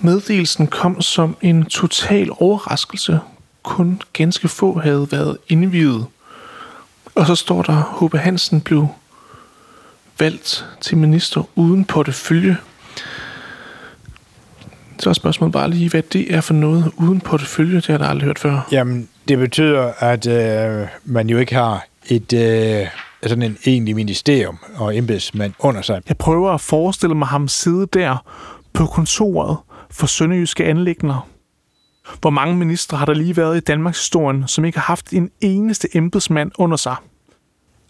Meddelelsen 0.00 0.66
kom 0.66 1.00
som 1.00 1.36
en 1.40 1.64
total 1.64 2.30
overraskelse. 2.40 3.20
Kun 3.62 4.02
ganske 4.12 4.48
få 4.48 4.78
havde 4.78 5.08
været 5.12 5.38
indviet. 5.48 6.06
Og 7.14 7.26
så 7.26 7.34
står 7.34 7.62
der, 7.62 8.06
H.P. 8.06 8.14
Hansen 8.14 8.60
blev 8.60 8.88
valgt 10.18 10.66
til 10.80 10.96
minister 10.96 11.48
uden 11.54 11.84
portefølje. 11.84 12.56
Så 14.98 15.10
er 15.10 15.14
spørgsmålet 15.14 15.52
bare 15.52 15.70
lige, 15.70 15.90
hvad 15.90 16.02
det 16.02 16.34
er 16.34 16.40
for 16.40 16.54
noget 16.54 16.92
uden 16.96 17.20
portefølje, 17.20 17.76
det 17.76 17.86
har 17.86 17.98
jeg 17.98 18.08
aldrig 18.08 18.24
hørt 18.24 18.38
før. 18.38 18.68
Jamen, 18.72 19.08
det 19.28 19.38
betyder, 19.38 19.92
at 19.98 20.26
øh, 20.26 20.86
man 21.04 21.28
jo 21.28 21.38
ikke 21.38 21.54
har 21.54 21.86
et 22.08 22.32
øh, 22.32 22.86
sådan 23.22 23.42
en 23.42 23.58
egentlig 23.66 23.94
ministerium 23.94 24.58
og 24.76 24.96
embedsmand 24.96 25.52
under 25.58 25.82
sig. 25.82 26.02
Jeg 26.08 26.16
prøver 26.16 26.50
at 26.50 26.60
forestille 26.60 27.14
mig 27.14 27.28
ham 27.28 27.48
sidde 27.48 27.86
der 27.92 28.16
på 28.72 28.86
kontoret 28.86 29.56
for 29.90 30.06
sønderjyske 30.06 30.64
anlægner. 30.64 31.28
Hvor 32.20 32.30
mange 32.30 32.56
ministre 32.56 32.96
har 32.96 33.06
der 33.06 33.14
lige 33.14 33.36
været 33.36 33.56
i 33.56 33.60
Danmarks 33.60 33.98
historien, 33.98 34.48
som 34.48 34.64
ikke 34.64 34.78
har 34.78 34.84
haft 34.84 35.12
en 35.12 35.30
eneste 35.40 35.96
embedsmand 35.96 36.50
under 36.58 36.76
sig? 36.76 36.96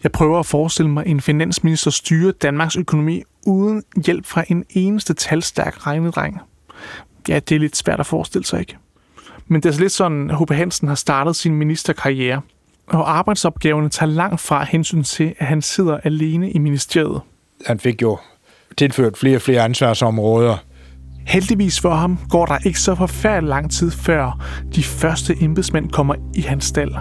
Jeg 0.03 0.11
prøver 0.11 0.39
at 0.39 0.45
forestille 0.45 0.91
mig 0.91 1.03
en 1.07 1.21
finansminister 1.21 1.91
styre 1.91 2.31
Danmarks 2.31 2.75
økonomi 2.75 3.23
uden 3.45 3.83
hjælp 4.05 4.25
fra 4.25 4.43
en 4.47 4.65
eneste 4.69 5.13
talstærk 5.13 5.87
regnedreng. 5.87 6.39
Ja, 7.27 7.39
det 7.39 7.55
er 7.55 7.59
lidt 7.59 7.77
svært 7.77 7.99
at 7.99 8.05
forestille 8.05 8.45
sig, 8.45 8.59
ikke? 8.59 8.77
Men 9.47 9.63
det 9.63 9.75
er 9.75 9.79
lidt 9.79 9.91
sådan, 9.91 10.31
at 10.31 10.37
H.P. 10.37 10.51
Hansen 10.51 10.87
har 10.87 10.95
startet 10.95 11.35
sin 11.35 11.55
ministerkarriere, 11.55 12.41
og 12.87 13.17
arbejdsopgaverne 13.17 13.89
tager 13.89 14.11
langt 14.11 14.41
fra 14.41 14.63
hensyn 14.63 15.03
til, 15.03 15.35
at 15.37 15.47
han 15.47 15.61
sidder 15.61 15.97
alene 16.03 16.51
i 16.51 16.57
ministeriet. 16.57 17.21
Han 17.65 17.79
fik 17.79 18.01
jo 18.01 18.17
tilført 18.77 19.17
flere 19.17 19.35
og 19.35 19.41
flere 19.41 19.61
ansvarsområder. 19.61 20.57
Heldigvis 21.27 21.79
for 21.79 21.95
ham 21.95 22.19
går 22.29 22.45
der 22.45 22.57
ikke 22.65 22.79
så 22.79 22.95
forfærdelig 22.95 23.49
lang 23.49 23.71
tid 23.71 23.91
før 23.91 24.45
de 24.75 24.83
første 24.83 25.35
embedsmænd 25.41 25.89
kommer 25.89 26.15
i 26.35 26.41
hans 26.41 26.65
stald. 26.65 26.91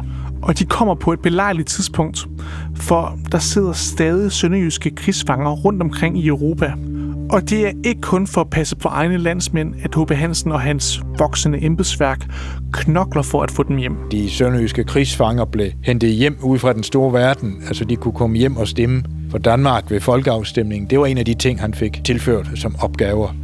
Og 0.42 0.58
de 0.58 0.64
kommer 0.64 0.94
på 0.94 1.12
et 1.12 1.20
belejligt 1.20 1.68
tidspunkt, 1.68 2.26
for 2.74 3.18
der 3.32 3.38
sidder 3.38 3.72
stadig 3.72 4.32
sønderjyske 4.32 4.90
krigsfanger 4.90 5.50
rundt 5.50 5.82
omkring 5.82 6.18
i 6.18 6.26
Europa. 6.26 6.72
Og 7.30 7.50
det 7.50 7.66
er 7.66 7.72
ikke 7.84 8.00
kun 8.00 8.26
for 8.26 8.40
at 8.40 8.50
passe 8.50 8.76
på 8.76 8.88
egne 8.88 9.16
landsmænd, 9.16 9.74
at 9.82 9.94
H.B. 9.94 10.10
Hansen 10.10 10.52
og 10.52 10.60
hans 10.60 11.02
voksende 11.18 11.64
embedsværk 11.64 12.26
knokler 12.72 13.22
for 13.22 13.42
at 13.42 13.50
få 13.50 13.62
dem 13.62 13.76
hjem. 13.76 13.96
De 14.12 14.30
sønderjyske 14.30 14.84
krigsfanger 14.84 15.44
blev 15.44 15.70
hentet 15.82 16.10
hjem 16.10 16.38
ud 16.42 16.58
fra 16.58 16.72
den 16.72 16.82
store 16.82 17.12
verden. 17.12 17.62
Altså 17.66 17.84
de 17.84 17.96
kunne 17.96 18.14
komme 18.14 18.36
hjem 18.36 18.56
og 18.56 18.68
stemme 18.68 19.04
for 19.30 19.38
Danmark 19.38 19.90
ved 19.90 20.00
folkeafstemningen. 20.00 20.90
Det 20.90 20.98
var 20.98 21.06
en 21.06 21.18
af 21.18 21.24
de 21.24 21.34
ting, 21.34 21.60
han 21.60 21.74
fik 21.74 22.04
tilført 22.04 22.50
som 22.54 22.76
opgaver. 22.80 23.34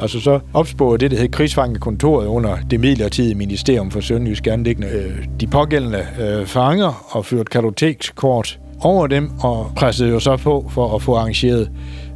Altså 0.00 0.20
så 0.20 0.40
opsporede 0.54 0.98
det, 0.98 1.10
der 1.10 1.16
hed 1.16 1.28
krigsfangekontoret 1.28 2.26
under 2.26 2.56
det 2.70 2.80
midlertidige 2.80 3.34
ministerium 3.34 3.90
for 3.90 4.00
Sønderjysk 4.00 4.46
Anlæggende. 4.46 4.88
Øh, 4.88 5.26
de 5.40 5.46
pågældende 5.46 6.06
øh, 6.20 6.46
fanger 6.46 7.06
og 7.16 7.26
førte 7.26 7.44
kartotekskort 7.44 8.58
over 8.80 9.06
dem 9.06 9.30
og 9.40 9.72
pressede 9.76 10.10
jo 10.10 10.20
så 10.20 10.36
på 10.36 10.70
for 10.70 10.94
at 10.94 11.02
få 11.02 11.14
arrangeret 11.14 11.70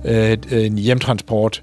øh, 0.04 0.36
en 0.52 0.78
hjemtransport. 0.78 1.62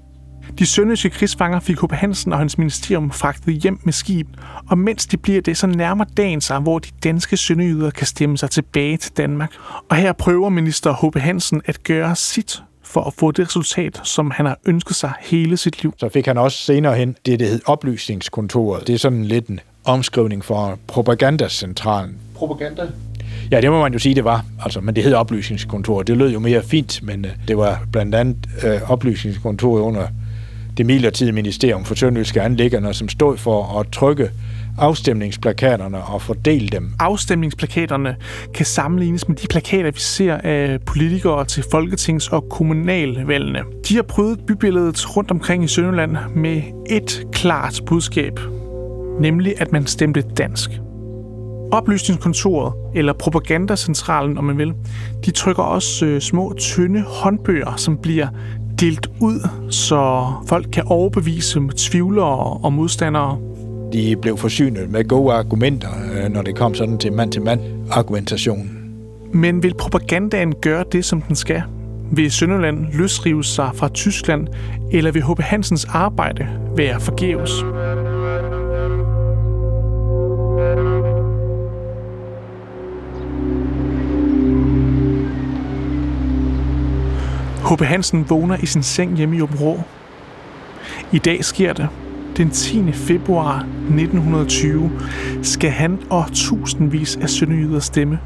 De 0.58 0.66
sønderjyske 0.66 1.10
krigsfanger 1.10 1.60
fik 1.60 1.76
H.P. 1.80 1.92
Hansen 1.92 2.32
og 2.32 2.38
hans 2.38 2.58
ministerium 2.58 3.10
fragtet 3.10 3.54
hjem 3.54 3.80
med 3.84 3.92
skib, 3.92 4.28
og 4.70 4.78
mens 4.78 5.06
de 5.06 5.16
bliver 5.16 5.40
det, 5.40 5.56
så 5.56 5.66
nærmer 5.66 6.04
dagen 6.04 6.40
sig, 6.40 6.60
hvor 6.60 6.78
de 6.78 6.88
danske 7.04 7.36
sønderjyder 7.36 7.90
kan 7.90 8.06
stemme 8.06 8.38
sig 8.38 8.50
tilbage 8.50 8.96
til 8.96 9.12
Danmark. 9.16 9.52
Og 9.90 9.96
her 9.96 10.12
prøver 10.12 10.48
minister 10.48 11.06
H.P. 11.06 11.20
Hansen 11.20 11.62
at 11.64 11.82
gøre 11.82 12.16
sit 12.16 12.62
for 12.88 13.00
at 13.00 13.14
få 13.18 13.30
det 13.30 13.46
resultat, 13.46 14.00
som 14.04 14.30
han 14.30 14.46
har 14.46 14.58
ønsket 14.66 14.96
sig 14.96 15.12
hele 15.20 15.56
sit 15.56 15.82
liv. 15.82 15.94
Så 15.98 16.08
fik 16.08 16.26
han 16.26 16.38
også 16.38 16.58
senere 16.58 16.94
hen 16.94 17.16
det, 17.26 17.40
der 17.40 17.46
hed 17.46 17.60
oplysningskontoret. 17.66 18.86
Det 18.86 18.94
er 18.94 18.98
sådan 18.98 19.24
lidt 19.24 19.46
en 19.46 19.60
omskrivning 19.84 20.44
for 20.44 20.78
propagandacentralen. 20.86 22.16
Propaganda? 22.34 22.82
Ja, 23.50 23.60
det 23.60 23.70
må 23.70 23.80
man 23.80 23.92
jo 23.92 23.98
sige, 23.98 24.14
det 24.14 24.24
var. 24.24 24.44
Altså, 24.64 24.80
men 24.80 24.96
det 24.96 25.04
hed 25.04 25.14
oplysningskontoret. 25.14 26.06
Det 26.06 26.16
lød 26.16 26.32
jo 26.32 26.38
mere 26.38 26.62
fint, 26.62 27.02
men 27.02 27.24
uh, 27.24 27.30
det 27.48 27.56
var 27.56 27.86
blandt 27.92 28.14
andet 28.14 28.36
uh, 28.64 28.90
oplysningskontoret 28.90 29.82
under 29.82 30.06
det 30.76 30.86
midlertidige 30.86 31.32
ministerium 31.32 31.84
for 31.84 31.94
sønderjyske 31.94 32.42
anlæggerne, 32.42 32.94
som 32.94 33.08
stod 33.08 33.36
for 33.36 33.80
at 33.80 33.86
trykke 33.92 34.30
afstemningsplakaterne 34.78 36.02
og 36.02 36.22
fordele 36.22 36.68
dem. 36.68 36.92
Afstemningsplakaterne 36.98 38.16
kan 38.54 38.66
sammenlignes 38.66 39.28
med 39.28 39.36
de 39.36 39.46
plakater, 39.46 39.90
vi 39.90 40.00
ser 40.00 40.36
af 40.44 40.78
politikere 40.86 41.44
til 41.44 41.64
folketings- 41.74 42.32
og 42.32 42.44
kommunalvalgene. 42.50 43.58
De 43.88 43.94
har 43.94 44.02
prøvet 44.02 44.40
bybilledet 44.46 45.16
rundt 45.16 45.30
omkring 45.30 45.64
i 45.64 45.66
Sønderland 45.66 46.16
med 46.36 46.62
et 46.90 47.26
klart 47.32 47.80
budskab, 47.86 48.40
nemlig 49.20 49.54
at 49.60 49.72
man 49.72 49.86
stemte 49.86 50.22
dansk. 50.22 50.70
Oplysningskontoret, 51.72 52.72
eller 52.94 53.12
propagandacentralen, 53.12 54.38
om 54.38 54.44
man 54.44 54.58
vil, 54.58 54.72
de 55.24 55.30
trykker 55.30 55.62
også 55.62 56.06
øh, 56.06 56.20
små, 56.20 56.54
tynde 56.58 57.02
håndbøger, 57.02 57.76
som 57.76 57.98
bliver 57.98 58.28
delt 58.80 59.06
ud, 59.20 59.48
så 59.70 60.32
folk 60.48 60.66
kan 60.72 60.84
overbevise 60.86 61.60
tvivlere 61.76 62.58
og 62.62 62.72
modstandere. 62.72 63.47
De 63.92 64.16
blev 64.16 64.36
forsynet 64.36 64.90
med 64.90 65.08
gode 65.08 65.34
argumenter, 65.34 65.88
øh, 66.14 66.32
når 66.32 66.42
det 66.42 66.56
kom 66.56 66.74
sådan 66.74 66.98
til 66.98 67.12
mand-til-mand 67.12 67.60
argumentation. 67.90 68.70
Men 69.32 69.62
vil 69.62 69.74
propagandaen 69.74 70.54
gøre 70.54 70.84
det, 70.92 71.04
som 71.04 71.22
den 71.22 71.36
skal? 71.36 71.62
Vil 72.12 72.32
Sønderland 72.32 72.86
løsrive 72.92 73.44
sig 73.44 73.70
fra 73.74 73.88
Tyskland, 73.88 74.48
eller 74.92 75.10
vil 75.10 75.22
H.P. 75.22 75.40
Hansens 75.40 75.84
arbejde 75.84 76.48
være 76.76 77.00
forgæves? 77.00 77.50
H.P. 87.70 87.80
Hansen 87.80 88.30
vågner 88.30 88.56
i 88.62 88.66
sin 88.66 88.82
seng 88.82 89.16
hjemme 89.16 89.36
i 89.36 89.40
Åben 89.40 89.58
I 91.12 91.18
dag 91.18 91.44
sker 91.44 91.72
det. 91.72 91.88
Den 92.38 92.50
10. 92.50 92.92
februar 92.92 93.56
1920 93.56 94.90
skal 95.42 95.70
han 95.70 95.98
og 96.10 96.24
tusindvis 96.32 97.16
af 97.16 97.30
sønderjyder 97.30 97.78
stemme. 97.78 98.18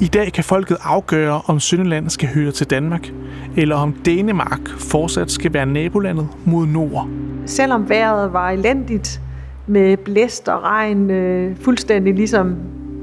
I 0.00 0.06
dag 0.06 0.32
kan 0.32 0.44
folket 0.44 0.76
afgøre, 0.82 1.40
om 1.46 1.60
Sønderland 1.60 2.10
skal 2.10 2.28
høre 2.34 2.50
til 2.50 2.66
Danmark, 2.70 3.12
eller 3.56 3.76
om 3.76 3.92
Danemark 3.92 4.68
fortsat 4.68 5.30
skal 5.30 5.52
være 5.52 5.66
nabolandet 5.66 6.28
mod 6.44 6.66
nord. 6.66 7.08
Selvom 7.46 7.88
vejret 7.88 8.32
var 8.32 8.50
elendigt 8.50 9.20
med 9.66 9.96
blæst 9.96 10.48
og 10.48 10.62
regn, 10.62 11.10
øh, 11.10 11.56
fuldstændig 11.56 12.14
ligesom 12.14 12.56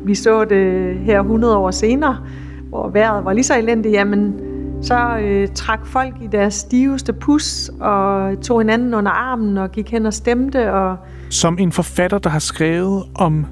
vi 0.05 0.15
så 0.15 0.45
det 0.45 0.95
her 0.99 1.19
100 1.19 1.57
år 1.57 1.71
senere, 1.71 2.17
hvor 2.69 2.89
vejret 2.89 3.25
var 3.25 3.33
lige 3.33 3.43
så 3.43 3.57
elendigt, 3.57 3.93
jamen 3.93 4.33
så 4.81 5.17
øh, 5.21 5.47
trak 5.55 5.85
folk 5.85 6.13
i 6.21 6.27
deres 6.31 6.53
stiveste 6.53 7.13
pus 7.13 7.71
og 7.79 8.31
tog 8.41 8.61
hinanden 8.61 8.93
under 8.93 9.11
armen 9.11 9.57
og 9.57 9.71
gik 9.71 9.91
hen 9.91 10.05
og 10.05 10.13
stemte. 10.13 10.73
Og 10.73 10.97
Som 11.29 11.57
en 11.59 11.71
forfatter, 11.71 12.17
der 12.17 12.29
har 12.29 12.39
skrevet 12.39 13.03
om 13.15 13.45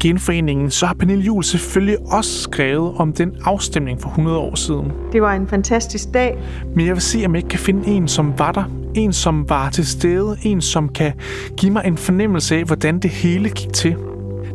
genforeningen, 0.00 0.70
så 0.70 0.86
har 0.86 0.94
Pernille 0.94 1.24
Juhl 1.24 1.44
selvfølgelig 1.44 1.98
også 2.12 2.42
skrevet 2.42 2.94
om 2.96 3.12
den 3.12 3.32
afstemning 3.44 4.00
for 4.00 4.08
100 4.08 4.38
år 4.38 4.54
siden. 4.54 4.92
det 5.12 5.22
var 5.22 5.32
en 5.32 5.48
fantastisk 5.48 6.14
dag. 6.14 6.38
Men 6.76 6.86
jeg 6.86 6.94
vil 6.94 7.02
se, 7.02 7.22
om 7.26 7.34
jeg 7.34 7.38
ikke 7.38 7.48
kan 7.48 7.58
finde 7.58 7.88
en, 7.88 8.08
som 8.08 8.38
var 8.38 8.52
der. 8.52 8.64
En, 8.94 9.12
som 9.12 9.48
var 9.48 9.70
til 9.70 9.86
stede. 9.86 10.36
En, 10.42 10.60
som 10.60 10.88
kan 10.88 11.12
give 11.56 11.72
mig 11.72 11.82
en 11.86 11.96
fornemmelse 11.96 12.56
af, 12.56 12.64
hvordan 12.64 12.98
det 12.98 13.10
hele 13.10 13.48
gik 13.50 13.72
til. 13.72 13.96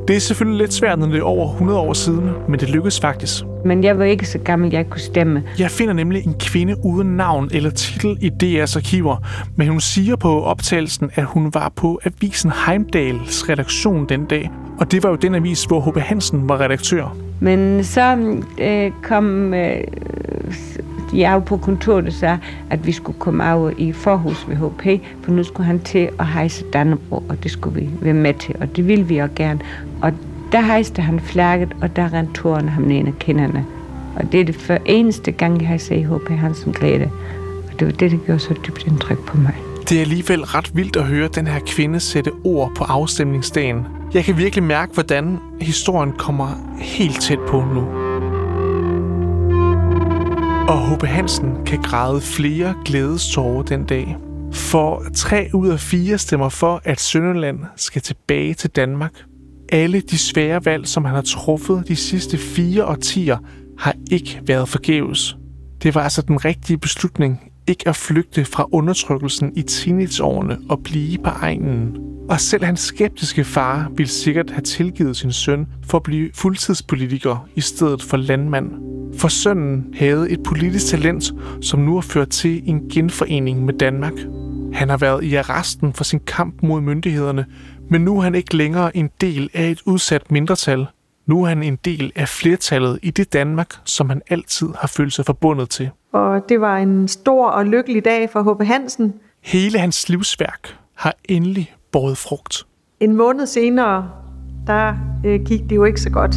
Det 0.07 0.15
er 0.15 0.19
selvfølgelig 0.19 0.59
lidt 0.59 0.73
svært, 0.73 0.99
når 0.99 1.07
det 1.07 1.17
er 1.17 1.23
over 1.23 1.51
100 1.51 1.79
år 1.79 1.93
siden, 1.93 2.29
men 2.49 2.59
det 2.59 2.69
lykkedes 2.69 2.99
faktisk. 2.99 3.43
Men 3.65 3.83
jeg 3.83 3.99
var 3.99 4.05
ikke 4.05 4.25
så 4.25 4.37
gammel, 4.37 4.71
jeg 4.71 4.89
kunne 4.89 5.01
stemme. 5.01 5.43
Jeg 5.59 5.71
finder 5.71 5.93
nemlig 5.93 6.25
en 6.27 6.35
kvinde 6.39 6.75
uden 6.83 7.17
navn 7.17 7.49
eller 7.53 7.69
titel 7.69 8.17
i 8.21 8.31
DR's 8.43 8.77
arkiver, 8.77 9.17
men 9.55 9.67
hun 9.67 9.79
siger 9.79 10.15
på 10.15 10.43
optagelsen, 10.43 11.11
at 11.15 11.23
hun 11.23 11.53
var 11.53 11.71
på 11.75 11.99
avisen 12.03 12.51
Heimdals 12.67 13.49
redaktion 13.49 14.05
den 14.09 14.25
dag. 14.25 14.49
Og 14.79 14.91
det 14.91 15.03
var 15.03 15.09
jo 15.09 15.15
den 15.15 15.35
avis, 15.35 15.63
hvor 15.63 15.81
H.B. 15.81 15.97
Hansen 15.97 16.49
var 16.49 16.61
redaktør. 16.61 17.17
Men 17.39 17.83
så 17.83 18.17
øh, 18.61 18.91
kom 19.03 19.53
øh, 19.53 19.77
de 21.11 21.27
af 21.27 21.45
på 21.45 21.57
kontoret 21.57 22.07
og 22.07 22.13
sagde, 22.13 22.37
at 22.69 22.87
vi 22.87 22.91
skulle 22.91 23.19
komme 23.19 23.43
af 23.43 23.71
i 23.77 23.91
forhus 23.91 24.45
ved 24.47 24.55
HP, 24.55 25.03
for 25.23 25.31
nu 25.31 25.43
skulle 25.43 25.67
han 25.67 25.79
til 25.79 26.09
at 26.19 26.27
hejse 26.27 26.65
Dannebro, 26.73 27.23
og 27.29 27.43
det 27.43 27.51
skulle 27.51 27.81
vi 27.81 27.89
være 28.01 28.13
med 28.13 28.33
til, 28.33 28.55
og 28.59 28.75
det 28.75 28.87
ville 28.87 29.05
vi 29.07 29.17
også 29.17 29.35
gerne. 29.35 29.59
Og 30.01 30.11
der 30.51 30.61
hejste 30.61 31.01
han 31.01 31.19
flagget, 31.19 31.75
og 31.81 31.95
der 31.95 32.13
rendte 32.13 32.33
tårerne 32.33 32.69
ham 32.69 32.83
ned 32.83 33.07
af 33.07 33.19
kinderne. 33.19 33.65
Og 34.15 34.31
det 34.31 34.39
er 34.39 34.45
det 34.45 34.55
for 34.55 34.77
eneste 34.85 35.31
gang, 35.31 35.61
jeg 35.61 35.67
har 35.67 35.77
set 35.77 36.05
H.P. 36.05 36.29
Hansen 36.29 36.71
glæde. 36.71 37.09
Og 37.67 37.79
det 37.79 37.87
var 37.87 37.93
det, 37.93 38.11
der 38.11 38.17
gjorde 38.17 38.39
så 38.39 38.53
dybt 38.67 38.87
indtryk 38.87 39.25
på 39.25 39.37
mig. 39.37 39.55
Det 39.89 39.97
er 39.97 40.01
alligevel 40.01 40.41
ret 40.43 40.71
vildt 40.75 40.95
at 40.95 41.03
høre 41.03 41.27
den 41.27 41.47
her 41.47 41.59
kvinde 41.67 41.99
sætte 41.99 42.31
ord 42.43 42.71
på 42.77 42.83
afstemningsdagen. 42.83 43.85
Jeg 44.13 44.23
kan 44.23 44.37
virkelig 44.37 44.63
mærke, 44.63 44.93
hvordan 44.93 45.39
historien 45.61 46.11
kommer 46.11 46.47
helt 46.79 47.21
tæt 47.21 47.39
på 47.39 47.63
nu. 47.73 48.04
Og 50.67 50.89
H.P. 50.89 51.04
Hansen 51.04 51.65
kan 51.65 51.82
græde 51.82 52.21
flere 52.21 52.75
glædestårer 52.86 53.63
den 53.63 53.86
dag. 53.86 54.17
For 54.54 55.04
tre 55.15 55.49
ud 55.54 55.67
af 55.67 55.80
fire 55.80 56.17
stemmer 56.17 56.49
for, 56.49 56.82
at 56.84 56.99
Sønderland 56.99 57.60
skal 57.75 58.01
tilbage 58.01 58.54
til 58.54 58.69
Danmark. 58.69 59.13
Alle 59.71 60.01
de 60.01 60.17
svære 60.17 60.65
valg, 60.65 60.88
som 60.88 61.06
han 61.06 61.15
har 61.15 61.21
truffet 61.21 61.84
de 61.88 61.95
sidste 61.95 62.38
fire 62.38 62.86
årtier, 62.86 63.38
har 63.78 63.95
ikke 64.12 64.41
været 64.45 64.69
forgæves. 64.69 65.38
Det 65.84 65.95
var 65.95 66.01
altså 66.01 66.21
den 66.21 66.45
rigtige 66.45 66.78
beslutning 66.78 67.51
ikke 67.67 67.88
at 67.88 67.95
flygte 67.95 68.45
fra 68.45 68.65
undertrykkelsen 68.71 69.51
i 69.56 69.62
teenageårene 69.62 70.58
og 70.69 70.84
blive 70.84 71.17
på 71.17 71.30
egnen. 71.30 71.97
Og 72.30 72.39
selv 72.39 72.63
hans 72.63 72.80
skeptiske 72.80 73.43
far 73.43 73.91
ville 73.95 74.10
sikkert 74.10 74.49
have 74.49 74.62
tilgivet 74.62 75.17
sin 75.17 75.32
søn 75.32 75.67
for 75.84 75.97
at 75.97 76.04
blive 76.04 76.30
fuldtidspolitiker 76.34 77.47
i 77.56 77.62
stedet 77.62 78.04
for 78.04 78.17
landmand. 78.17 78.94
For 79.17 79.28
sønnen 79.28 79.93
havde 79.97 80.30
et 80.30 80.43
politisk 80.43 80.88
talent, 80.88 81.34
som 81.62 81.80
nu 81.80 81.93
har 81.93 82.01
ført 82.01 82.30
til 82.30 82.69
en 82.69 82.89
genforening 82.89 83.65
med 83.65 83.73
Danmark. 83.73 84.13
Han 84.73 84.89
har 84.89 84.97
været 84.97 85.23
i 85.23 85.36
arresten 85.36 85.93
for 85.93 86.04
sin 86.04 86.19
kamp 86.19 86.63
mod 86.63 86.82
myndighederne, 86.82 87.45
men 87.89 88.01
nu 88.01 88.17
er 88.17 88.21
han 88.21 88.36
ikke 88.36 88.56
længere 88.56 88.97
en 88.97 89.10
del 89.21 89.49
af 89.54 89.69
et 89.69 89.82
udsat 89.86 90.32
mindretal. 90.32 90.88
Nu 91.25 91.43
er 91.43 91.47
han 91.47 91.63
en 91.63 91.75
del 91.86 92.12
af 92.15 92.30
flertallet 92.30 92.99
i 93.04 93.12
det 93.12 93.34
Danmark, 93.34 93.75
som 93.86 94.10
han 94.10 94.21
altid 94.30 94.67
har 94.80 94.88
følt 94.88 95.13
sig 95.13 95.25
forbundet 95.25 95.69
til. 95.69 95.89
Og 96.12 96.49
det 96.49 96.62
var 96.62 96.78
en 96.78 97.08
stor 97.08 97.47
og 97.47 97.65
lykkelig 97.65 98.06
dag 98.06 98.30
for 98.30 98.54
H.P. 98.54 98.63
Hansen. 98.67 99.13
Hele 99.43 99.80
hans 99.80 100.10
livsværk 100.10 100.78
har 100.95 101.13
endelig 101.30 101.75
båret 101.91 102.17
frugt. 102.17 102.65
En 102.99 103.15
måned 103.15 103.45
senere, 103.45 104.10
der 104.67 104.93
øh, 105.25 105.39
gik 105.45 105.62
det 105.69 105.75
jo 105.75 105.84
ikke 105.84 106.01
så 106.01 106.10
godt. 106.10 106.36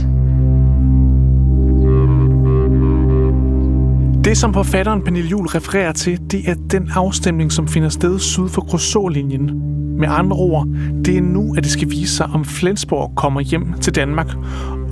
Det, 4.29 4.37
som 4.37 4.55
forfatteren 4.55 5.03
Pernille 5.03 5.29
Juhl 5.29 5.47
refererer 5.47 5.93
til, 5.93 6.21
det 6.31 6.49
er 6.51 6.55
den 6.71 6.91
afstemning, 6.95 7.53
som 7.53 7.69
finder 7.69 7.89
sted 7.89 8.19
syd 8.19 8.49
for 8.49 8.63
Kruså-linjen. 8.63 9.51
Med 9.99 10.09
andre 10.11 10.37
ord, 10.37 10.67
det 11.05 11.17
er 11.17 11.21
nu, 11.21 11.55
at 11.57 11.65
det 11.65 11.73
skal 11.73 11.91
vise 11.91 12.17
sig, 12.17 12.27
om 12.35 12.45
Flensborg 12.45 13.13
kommer 13.17 13.41
hjem 13.41 13.73
til 13.73 13.95
Danmark. 13.95 14.27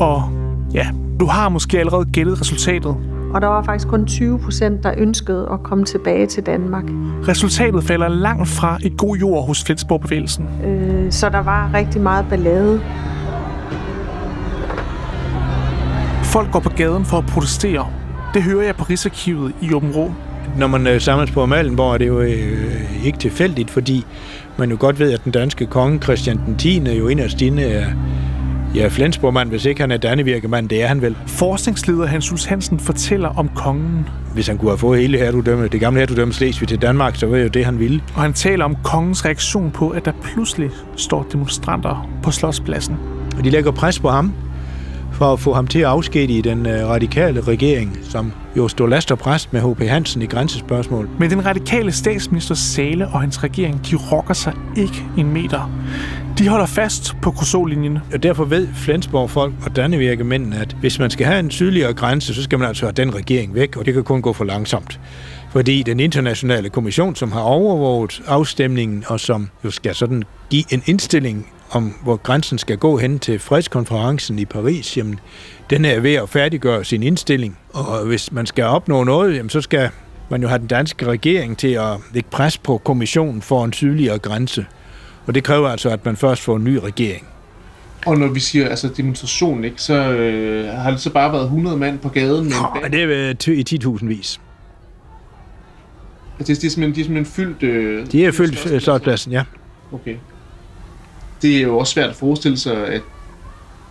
Og 0.00 0.22
ja, 0.74 0.86
du 1.20 1.26
har 1.26 1.48
måske 1.48 1.78
allerede 1.78 2.04
gættet 2.12 2.40
resultatet. 2.40 2.96
Og 3.34 3.40
der 3.40 3.46
var 3.46 3.62
faktisk 3.62 3.88
kun 3.88 4.06
20 4.06 4.38
procent, 4.38 4.82
der 4.82 4.94
ønskede 4.96 5.48
at 5.52 5.62
komme 5.62 5.84
tilbage 5.84 6.26
til 6.26 6.46
Danmark. 6.46 6.84
Resultatet 7.28 7.84
falder 7.84 8.08
langt 8.08 8.48
fra 8.48 8.78
i 8.82 8.92
god 8.98 9.16
jord 9.16 9.46
hos 9.46 9.64
Flensborg-bevægelsen. 9.64 10.48
Øh, 10.64 11.12
så 11.12 11.28
der 11.28 11.42
var 11.42 11.70
rigtig 11.74 12.00
meget 12.00 12.26
ballade. 12.30 12.80
Folk 16.24 16.52
går 16.52 16.60
på 16.60 16.70
gaden 16.70 17.04
for 17.04 17.18
at 17.18 17.26
protestere. 17.26 17.86
Det 18.36 18.44
hører 18.44 18.64
jeg 18.64 18.76
på 18.76 18.84
Rigsarkivet 18.84 19.52
i 19.62 19.72
Åben 19.72 19.90
Rå. 19.90 20.12
Når 20.58 20.66
man 20.66 20.86
øh, 20.86 21.00
samles 21.00 21.30
på 21.30 21.42
Amalienborg, 21.42 21.94
er 21.94 21.98
det 21.98 22.06
jo 22.06 22.20
øh, 22.20 23.06
ikke 23.06 23.18
tilfældigt, 23.18 23.70
fordi 23.70 24.06
man 24.56 24.70
jo 24.70 24.76
godt 24.80 24.98
ved, 24.98 25.12
at 25.12 25.24
den 25.24 25.32
danske 25.32 25.66
konge 25.66 26.02
Christian 26.02 26.40
den 26.46 26.56
10. 26.56 26.78
jo 26.78 27.08
inderst 27.08 27.42
inde 27.42 27.62
er 27.62 27.86
ja, 28.74 28.88
Flensborgmand, 28.88 29.48
hvis 29.48 29.64
ikke 29.64 29.80
han 29.80 29.90
er 29.90 29.96
Dannevirkemand, 29.96 30.68
det 30.68 30.82
er 30.82 30.86
han 30.86 31.02
vel. 31.02 31.16
Forskningsleder 31.26 32.06
Hans 32.06 32.30
Hus 32.30 32.44
Hansen 32.44 32.78
fortæller 32.80 33.28
om 33.28 33.48
kongen, 33.54 34.08
Hvis 34.34 34.46
han 34.46 34.58
kunne 34.58 34.70
have 34.70 34.78
fået 34.78 35.00
hele 35.00 35.18
hertugdømmet, 35.18 35.72
det 35.72 35.80
gamle 35.80 36.00
hertugdømme 36.00 36.34
Slesvig 36.34 36.68
til 36.68 36.82
Danmark, 36.82 37.16
så 37.16 37.26
var 37.26 37.36
jo 37.36 37.48
det, 37.48 37.64
han 37.64 37.78
ville. 37.78 38.02
og 38.14 38.22
han 38.22 38.32
taler 38.32 38.64
om 38.64 38.76
kongens 38.84 39.24
reaktion 39.24 39.70
på, 39.70 39.88
at 39.88 40.04
der 40.04 40.12
pludselig 40.22 40.70
står 40.96 41.26
demonstranter 41.32 42.08
på 42.22 42.30
Slotspladsen. 42.30 42.96
Og 43.38 43.44
de 43.44 43.50
lægger 43.50 43.70
pres 43.70 43.98
på 43.98 44.08
ham, 44.08 44.32
for 45.12 45.32
at 45.32 45.40
få 45.40 45.52
ham 45.52 45.66
til 45.66 45.78
at 45.78 45.84
afskedige 45.84 46.42
den 46.42 46.66
øh, 46.66 46.88
radikale 46.88 47.40
regering, 47.40 47.98
som 48.02 48.32
jo 48.56 48.68
stod 48.68 48.88
last 48.88 49.12
og 49.12 49.18
præst 49.18 49.52
med 49.52 49.60
H.P. 49.60 49.82
Hansen 49.82 50.22
i 50.22 50.26
grænsespørgsmål. 50.26 51.08
Men 51.18 51.30
den 51.30 51.46
radikale 51.46 51.92
statsminister 51.92 52.54
Sale 52.54 53.08
og 53.08 53.20
hans 53.20 53.44
regering, 53.44 53.86
de 53.90 53.96
rokker 53.96 54.34
sig 54.34 54.52
ikke 54.76 55.04
en 55.18 55.32
meter. 55.32 55.70
De 56.38 56.48
holder 56.48 56.66
fast 56.66 57.16
på 57.22 57.30
Kruså-linjen. 57.30 57.98
Og 58.12 58.22
derfor 58.22 58.44
ved 58.44 58.68
Flensborg 58.74 59.30
folk 59.30 59.52
og 59.64 59.76
Dannevirkemændene, 59.76 60.56
at 60.56 60.76
hvis 60.80 60.98
man 60.98 61.10
skal 61.10 61.26
have 61.26 61.40
en 61.40 61.50
sydligere 61.50 61.92
grænse, 61.92 62.34
så 62.34 62.42
skal 62.42 62.58
man 62.58 62.68
altså 62.68 62.84
have 62.84 62.92
den 62.92 63.14
regering 63.14 63.54
væk, 63.54 63.76
og 63.76 63.86
det 63.86 63.94
kan 63.94 64.04
kun 64.04 64.22
gå 64.22 64.32
for 64.32 64.44
langsomt. 64.44 65.00
Fordi 65.50 65.82
den 65.82 66.00
internationale 66.00 66.68
kommission, 66.70 67.14
som 67.14 67.32
har 67.32 67.40
overvåget 67.40 68.22
afstemningen, 68.26 69.04
og 69.06 69.20
som 69.20 69.48
jo 69.64 69.70
skal 69.70 69.94
sådan 69.94 70.22
give 70.50 70.64
en 70.70 70.82
indstilling 70.86 71.46
om, 71.70 71.94
hvor 72.02 72.16
grænsen 72.16 72.58
skal 72.58 72.78
gå 72.78 72.96
hen 72.96 73.18
til 73.18 73.38
fredskonferencen 73.38 74.38
i 74.38 74.44
Paris, 74.44 74.96
jamen, 74.96 75.20
den 75.70 75.84
er 75.84 76.00
ved 76.00 76.14
at 76.14 76.28
færdiggøre 76.28 76.84
sin 76.84 77.02
indstilling. 77.02 77.58
Og 77.72 78.06
hvis 78.06 78.32
man 78.32 78.46
skal 78.46 78.64
opnå 78.64 79.04
noget, 79.04 79.36
jamen, 79.36 79.50
så 79.50 79.60
skal 79.60 79.90
man 80.30 80.42
jo 80.42 80.48
have 80.48 80.58
den 80.58 80.66
danske 80.66 81.06
regering 81.06 81.58
til 81.58 81.68
at 81.68 81.90
lægge 82.12 82.28
pres 82.30 82.58
på 82.58 82.78
kommissionen 82.78 83.42
for 83.42 83.64
en 83.64 83.72
sydligere 83.72 84.18
grænse. 84.18 84.66
Og 85.26 85.34
det 85.34 85.44
kræver 85.44 85.68
altså, 85.68 85.88
at 85.90 86.04
man 86.04 86.16
først 86.16 86.42
får 86.42 86.56
en 86.56 86.64
ny 86.64 86.76
regering. 86.76 87.26
Og 88.06 88.18
når 88.18 88.28
vi 88.28 88.40
siger 88.40 88.68
altså 88.68 88.88
demonstration, 88.96 89.64
ikke, 89.64 89.82
så 89.82 89.94
øh, 90.12 90.68
har 90.68 90.90
det 90.90 91.00
så 91.00 91.10
bare 91.10 91.32
været 91.32 91.44
100 91.44 91.76
mand 91.76 91.98
på 91.98 92.08
gaden 92.08 92.44
med 92.44 92.52
en 92.52 92.64
Og 92.64 92.78
band. 92.82 92.92
det 92.92 93.02
er 93.02 93.34
øh, 93.48 93.54
i 93.58 93.64
10.000 93.84 94.06
vis. 94.06 94.40
Altså, 96.38 96.54
det, 96.54 96.64
er 96.64 96.70
simpelthen, 96.70 96.94
de 96.94 97.00
er 97.00 97.04
simpelthen 97.04 97.26
fyldt... 97.34 97.62
Øh, 97.62 98.06
De 98.12 98.24
er 98.26 98.32
fyldt 98.32 98.72
øh, 98.72 98.80
slotspladsen, 98.80 99.32
ja. 99.32 99.44
Okay. 99.92 100.16
Det 101.42 101.56
er 101.56 101.62
jo 101.62 101.78
også 101.78 101.92
svært 101.92 102.10
at 102.10 102.16
forestille 102.16 102.58
sig, 102.58 102.86
at, 102.86 103.02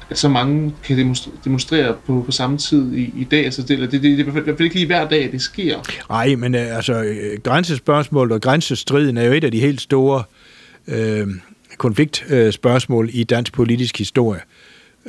at 0.09 0.17
så 0.17 0.29
mange 0.29 0.73
kan 0.83 1.15
demonstrere 1.45 1.95
på, 2.05 2.23
på 2.25 2.31
samme 2.31 2.57
tid 2.57 2.93
i, 2.93 3.13
i 3.17 3.23
dag. 3.31 3.45
Altså, 3.45 3.61
det, 3.61 3.79
det, 3.79 3.91
det, 3.91 4.01
det 4.03 4.13
er 4.13 4.17
i 4.19 4.21
hvert 4.21 4.45
fald- 4.45 4.61
ikke 4.61 4.75
lige 4.75 4.85
hver 4.85 5.07
dag, 5.07 5.29
det 5.31 5.41
sker. 5.41 5.77
Nej, 6.09 6.35
men 6.35 6.55
øh, 6.55 6.75
altså, 6.75 7.03
øh, 7.03 7.39
grænsespørgsmålet 7.43 8.31
og 8.33 8.41
grænsestriden 8.41 9.17
er 9.17 9.23
jo 9.23 9.31
et 9.31 9.43
af 9.43 9.51
de 9.51 9.59
helt 9.59 9.81
store 9.81 10.23
øh, 10.87 11.27
konfliktspørgsmål 11.77 13.05
øh, 13.05 13.15
i 13.15 13.23
dansk 13.23 13.53
politisk 13.53 13.97
historie. 13.97 14.39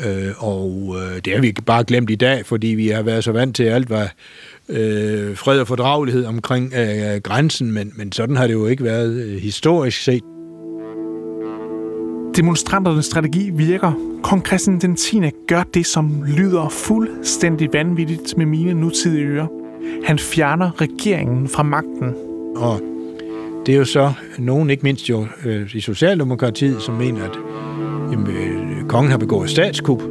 Øh, 0.06 0.44
og 0.44 0.96
øh, 0.98 1.20
det 1.24 1.32
har 1.34 1.40
vi 1.40 1.54
bare 1.66 1.84
glemt 1.84 2.10
i 2.10 2.14
dag, 2.14 2.46
fordi 2.46 2.66
vi 2.66 2.88
har 2.88 3.02
været 3.02 3.24
så 3.24 3.32
vant 3.32 3.56
til 3.56 3.62
alt, 3.62 3.86
hvad 3.86 4.06
øh, 4.68 5.36
fred 5.36 5.60
og 5.60 5.68
fordragelighed 5.68 6.24
omkring 6.24 6.74
øh, 6.74 7.20
grænsen, 7.20 7.72
men, 7.72 7.92
men 7.96 8.12
sådan 8.12 8.36
har 8.36 8.46
det 8.46 8.54
jo 8.54 8.66
ikke 8.66 8.84
været 8.84 9.12
øh, 9.14 9.36
historisk 9.40 10.02
set. 10.02 10.22
Demonstranternes 12.36 13.06
strategi 13.06 13.50
virker. 13.50 13.92
Kong 14.22 14.46
Christian 14.46 14.78
den 14.78 14.96
10. 14.96 15.20
gør 15.46 15.62
det, 15.62 15.86
som 15.86 16.22
lyder 16.36 16.68
fuldstændig 16.68 17.68
vanvittigt 17.72 18.36
med 18.36 18.46
mine 18.46 18.74
nutidige 18.74 19.26
ører. 19.26 19.46
Han 20.04 20.18
fjerner 20.18 20.80
regeringen 20.80 21.48
fra 21.48 21.62
magten. 21.62 22.14
Og 22.56 22.80
det 23.66 23.74
er 23.74 23.78
jo 23.78 23.84
så 23.84 24.12
nogen, 24.38 24.70
ikke 24.70 24.82
mindst 24.82 25.08
jo 25.08 25.26
øh, 25.44 25.74
i 25.74 25.80
Socialdemokratiet, 25.80 26.82
som 26.82 26.94
mener, 26.94 27.24
at 27.24 27.38
jamen, 28.12 28.26
øh, 28.26 28.88
kongen 28.88 29.10
har 29.10 29.18
begået 29.18 29.50
statskup. 29.50 30.02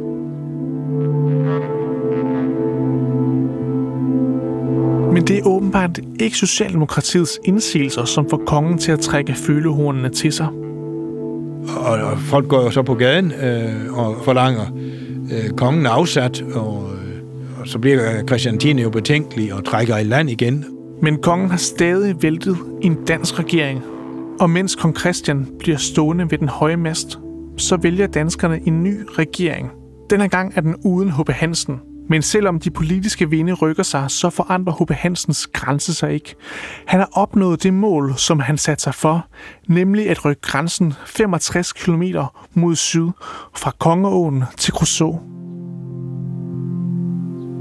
Men 5.12 5.26
det 5.26 5.38
er 5.38 5.46
åbenbart 5.46 6.00
ikke 6.20 6.36
Socialdemokratiets 6.36 7.38
indsigelser, 7.44 8.04
som 8.04 8.30
får 8.30 8.42
kongen 8.46 8.78
til 8.78 8.92
at 8.92 9.00
trække 9.00 9.34
følehornene 9.34 10.08
til 10.08 10.32
sig. 10.32 10.48
Og, 11.68 11.98
og 11.98 12.18
folk 12.18 12.48
går 12.48 12.62
jo 12.62 12.70
så 12.70 12.82
på 12.82 12.94
gaden 12.94 13.32
øh, 13.32 13.98
og 13.98 14.16
forlanger 14.24 14.66
øh, 15.32 15.50
kongen 15.50 15.86
afsat, 15.86 16.42
og, 16.54 16.90
øh, 16.92 17.60
og 17.60 17.68
så 17.68 17.78
bliver 17.78 18.18
øh, 18.18 18.24
Christian 18.24 18.58
10. 18.58 18.70
jo 18.70 18.90
betænkelig 18.90 19.54
og 19.54 19.64
trækker 19.64 19.96
i 19.96 20.04
land 20.04 20.30
igen. 20.30 20.64
Men 21.02 21.18
kongen 21.22 21.50
har 21.50 21.56
stadig 21.56 22.22
væltet 22.22 22.56
en 22.82 23.04
dansk 23.08 23.38
regering, 23.38 23.82
og 24.40 24.50
mens 24.50 24.74
kong 24.74 24.98
Christian 24.98 25.48
bliver 25.58 25.76
stående 25.76 26.30
ved 26.30 26.38
den 26.38 26.48
høje 26.48 26.76
mast, 26.76 27.18
så 27.56 27.76
vælger 27.76 28.06
danskerne 28.06 28.60
en 28.66 28.82
ny 28.82 28.96
regering. 29.18 29.70
Denne 30.10 30.28
gang 30.28 30.52
er 30.56 30.60
den 30.60 30.76
uden 30.84 31.12
H.P. 31.12 31.30
Hansen, 31.30 31.80
men 32.08 32.22
selvom 32.22 32.60
de 32.60 32.70
politiske 32.70 33.30
vinde 33.30 33.52
rykker 33.52 33.82
sig, 33.82 34.10
så 34.10 34.30
forandrer 34.30 34.72
H.P. 34.80 34.90
Hansens 34.90 35.46
grænse 35.46 35.94
sig 35.94 36.14
ikke. 36.14 36.34
Han 36.86 37.00
har 37.00 37.08
opnået 37.12 37.62
det 37.62 37.74
mål, 37.74 38.14
som 38.16 38.40
han 38.40 38.58
satte 38.58 38.82
sig 38.82 38.94
for, 38.94 39.26
nemlig 39.68 40.10
at 40.10 40.24
rykke 40.24 40.42
grænsen 40.42 40.94
65 41.06 41.72
km 41.72 42.02
mod 42.54 42.76
syd 42.76 43.08
fra 43.54 43.72
Kongeåen 43.78 44.44
til 44.56 44.72
Crusoe. 44.72 45.20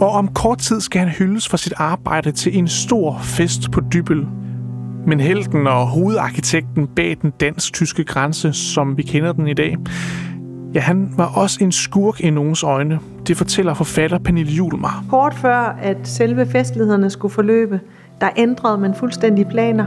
Og 0.01 0.11
om 0.11 0.27
kort 0.27 0.57
tid 0.57 0.81
skal 0.81 0.99
han 0.99 1.09
hyldes 1.09 1.49
for 1.49 1.57
sit 1.57 1.73
arbejde 1.77 2.31
til 2.31 2.57
en 2.57 2.67
stor 2.67 3.19
fest 3.23 3.71
på 3.71 3.81
Dybel. 3.93 4.27
Men 5.07 5.19
helten 5.19 5.67
og 5.67 5.87
hovedarkitekten 5.87 6.87
bag 6.87 7.17
den 7.21 7.31
dansk-tyske 7.39 8.03
grænse, 8.03 8.53
som 8.53 8.97
vi 8.97 9.03
kender 9.03 9.33
den 9.33 9.47
i 9.47 9.53
dag, 9.53 9.77
Ja, 10.75 10.79
han 10.79 11.13
var 11.17 11.25
også 11.35 11.63
en 11.63 11.71
skurk 11.71 12.21
i 12.21 12.29
nogens 12.29 12.63
øjne. 12.63 12.99
Det 13.27 13.37
fortæller 13.37 13.73
forfatter 13.73 14.17
Pernille 14.17 14.51
Juhl 14.51 14.79
mig. 14.79 14.91
Kort 15.09 15.33
før, 15.33 15.77
at 15.81 15.97
selve 16.03 16.45
festlighederne 16.45 17.09
skulle 17.09 17.33
forløbe, 17.33 17.79
der 18.21 18.29
ændrede 18.37 18.77
man 18.77 18.95
fuldstændig 18.95 19.47
planer. 19.47 19.85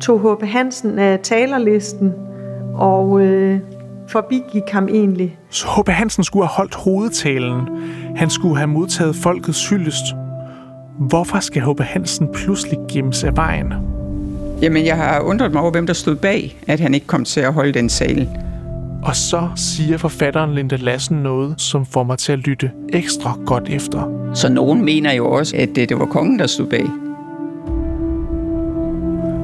Tog 0.00 0.20
H.P. 0.20 0.44
Hansen 0.46 0.98
af 0.98 1.20
talerlisten 1.22 2.12
og 2.74 3.20
øh, 3.20 3.60
forbigik 4.08 4.70
ham 4.70 4.88
egentlig. 4.88 5.38
Så 5.50 5.66
H.P. 5.66 5.88
Hansen 5.88 6.24
skulle 6.24 6.46
have 6.46 6.56
holdt 6.56 6.74
hovedtalen. 6.74 7.68
Han 8.16 8.30
skulle 8.30 8.56
have 8.56 8.68
modtaget 8.68 9.16
folkets 9.16 9.68
hyldest. 9.68 10.04
Hvorfor 10.98 11.40
skal 11.40 11.62
H.P. 11.62 11.80
Hansen 11.80 12.28
pludselig 12.34 12.78
gemmes 12.92 13.24
af 13.24 13.36
vejen? 13.36 13.72
Jamen, 14.62 14.86
jeg 14.86 14.96
har 14.96 15.20
undret 15.20 15.52
mig 15.52 15.62
over, 15.62 15.70
hvem 15.70 15.86
der 15.86 15.94
stod 15.94 16.16
bag, 16.16 16.56
at 16.66 16.80
han 16.80 16.94
ikke 16.94 17.06
kom 17.06 17.24
til 17.24 17.40
at 17.40 17.52
holde 17.52 17.72
den 17.72 17.88
sal. 17.88 18.28
Og 19.02 19.16
så 19.16 19.48
siger 19.56 19.96
forfatteren 19.96 20.54
Linda 20.54 20.76
Lassen 20.76 21.16
noget, 21.16 21.60
som 21.60 21.86
får 21.86 22.02
mig 22.02 22.18
til 22.18 22.32
at 22.32 22.38
lytte 22.38 22.70
ekstra 22.88 23.38
godt 23.46 23.68
efter. 23.68 24.30
Så 24.34 24.52
nogen 24.52 24.84
mener 24.84 25.12
jo 25.12 25.30
også, 25.30 25.56
at 25.56 25.68
det, 25.74 25.88
det 25.88 25.98
var 25.98 26.06
kongen, 26.06 26.38
der 26.38 26.46
stod 26.46 26.66
bag. 26.66 26.86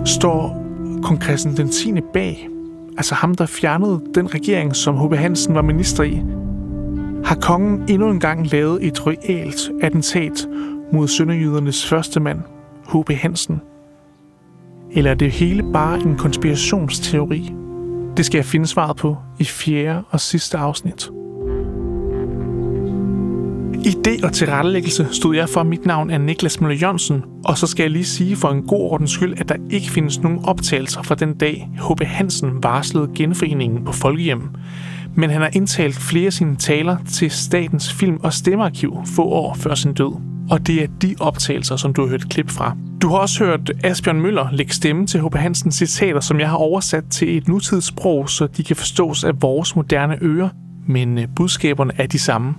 Står 0.06 0.64
kong 1.02 1.22
Christian 1.22 1.56
den 1.56 1.68
10. 1.68 1.92
bag? 2.12 2.48
Altså 2.96 3.14
ham, 3.14 3.34
der 3.34 3.46
fjernede 3.46 4.00
den 4.14 4.34
regering, 4.34 4.76
som 4.76 4.98
H.B. 4.98 5.14
Hansen 5.14 5.54
var 5.54 5.62
minister 5.62 6.02
i? 6.02 6.22
Har 7.24 7.34
kongen 7.34 7.82
endnu 7.88 8.10
en 8.10 8.20
gang 8.20 8.52
lavet 8.52 8.86
et 8.86 9.06
realt 9.06 9.70
attentat 9.82 10.48
mod 10.92 11.08
sønderjydernes 11.08 11.86
første 11.86 12.20
mand, 12.20 12.38
H.B. 12.92 13.10
Hansen? 13.10 13.60
Eller 14.90 15.10
er 15.10 15.14
det 15.14 15.30
hele 15.30 15.62
bare 15.72 15.98
en 16.00 16.16
konspirationsteori? 16.16 17.52
Det 18.16 18.26
skal 18.26 18.38
jeg 18.38 18.44
finde 18.44 18.66
svaret 18.66 18.96
på 18.96 19.16
i 19.38 19.44
fjerde 19.44 20.02
og 20.10 20.20
sidste 20.20 20.58
afsnit. 20.58 21.10
Idé 23.78 24.24
og 24.26 24.32
tilrettelæggelse 24.32 25.08
stod 25.12 25.36
jeg 25.36 25.48
for, 25.48 25.62
mit 25.62 25.86
navn 25.86 26.10
er 26.10 26.18
Niklas 26.18 26.60
Møller 26.60 26.76
Jørgensen, 26.76 27.24
og 27.44 27.58
så 27.58 27.66
skal 27.66 27.82
jeg 27.82 27.90
lige 27.90 28.04
sige 28.04 28.36
for 28.36 28.48
en 28.48 28.62
god 28.62 28.90
ordens 28.90 29.10
skyld, 29.10 29.34
at 29.40 29.48
der 29.48 29.54
ikke 29.70 29.90
findes 29.90 30.22
nogen 30.22 30.44
optagelser 30.44 31.02
fra 31.02 31.14
den 31.14 31.34
dag, 31.34 31.70
H.B. 31.88 32.02
Hansen 32.02 32.62
varslede 32.62 33.10
genforeningen 33.14 33.84
på 33.84 33.92
Folkehjem. 33.92 34.42
Men 35.16 35.30
han 35.30 35.40
har 35.40 35.50
indtalt 35.52 35.94
flere 35.94 36.26
af 36.26 36.32
sine 36.32 36.56
taler 36.56 36.96
til 37.08 37.30
Statens 37.30 37.92
Film- 37.92 38.20
og 38.22 38.32
Stemmearkiv 38.32 38.96
få 39.06 39.22
år 39.22 39.54
før 39.54 39.74
sin 39.74 39.94
død. 39.94 40.20
Og 40.50 40.66
det 40.66 40.82
er 40.82 40.86
de 41.02 41.14
optagelser, 41.20 41.76
som 41.76 41.94
du 41.94 42.02
har 42.02 42.08
hørt 42.08 42.28
klip 42.30 42.50
fra. 42.50 42.76
Du 43.02 43.08
har 43.08 43.18
også 43.18 43.44
hørt 43.44 43.70
Asbjørn 43.84 44.20
Møller 44.20 44.48
lægge 44.52 44.72
stemme 44.72 45.06
til 45.06 45.20
H.P. 45.20 45.34
Hansens 45.34 45.74
citater, 45.74 46.20
som 46.20 46.40
jeg 46.40 46.48
har 46.48 46.56
oversat 46.56 47.04
til 47.10 47.36
et 47.36 47.48
nutidssprog, 47.48 48.30
så 48.30 48.46
de 48.46 48.64
kan 48.64 48.76
forstås 48.76 49.24
af 49.24 49.42
vores 49.42 49.76
moderne 49.76 50.18
ører, 50.22 50.48
men 50.86 51.18
øh, 51.18 51.28
budskaberne 51.36 51.92
er 51.96 52.06
de 52.06 52.18
samme. 52.18 52.54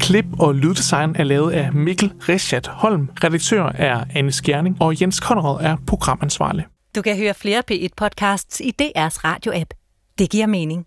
Klip 0.00 0.26
og 0.38 0.54
lyddesign 0.54 1.16
er 1.18 1.24
lavet 1.24 1.52
af 1.52 1.72
Mikkel 1.72 2.12
Reschat 2.28 2.66
Holm, 2.66 3.08
redaktør 3.24 3.72
er 3.74 4.04
Anne 4.14 4.32
Skjerning, 4.32 4.76
og 4.80 5.00
Jens 5.00 5.20
Konrad 5.20 5.58
er 5.60 5.76
programansvarlig. 5.86 6.64
Du 6.96 7.02
kan 7.02 7.16
høre 7.16 7.34
flere 7.34 7.62
P1-podcasts 7.70 8.60
i 8.60 8.72
DR's 8.82 9.18
radio-app. 9.24 9.70
Det 10.18 10.30
giver 10.30 10.46
mening. 10.46 10.86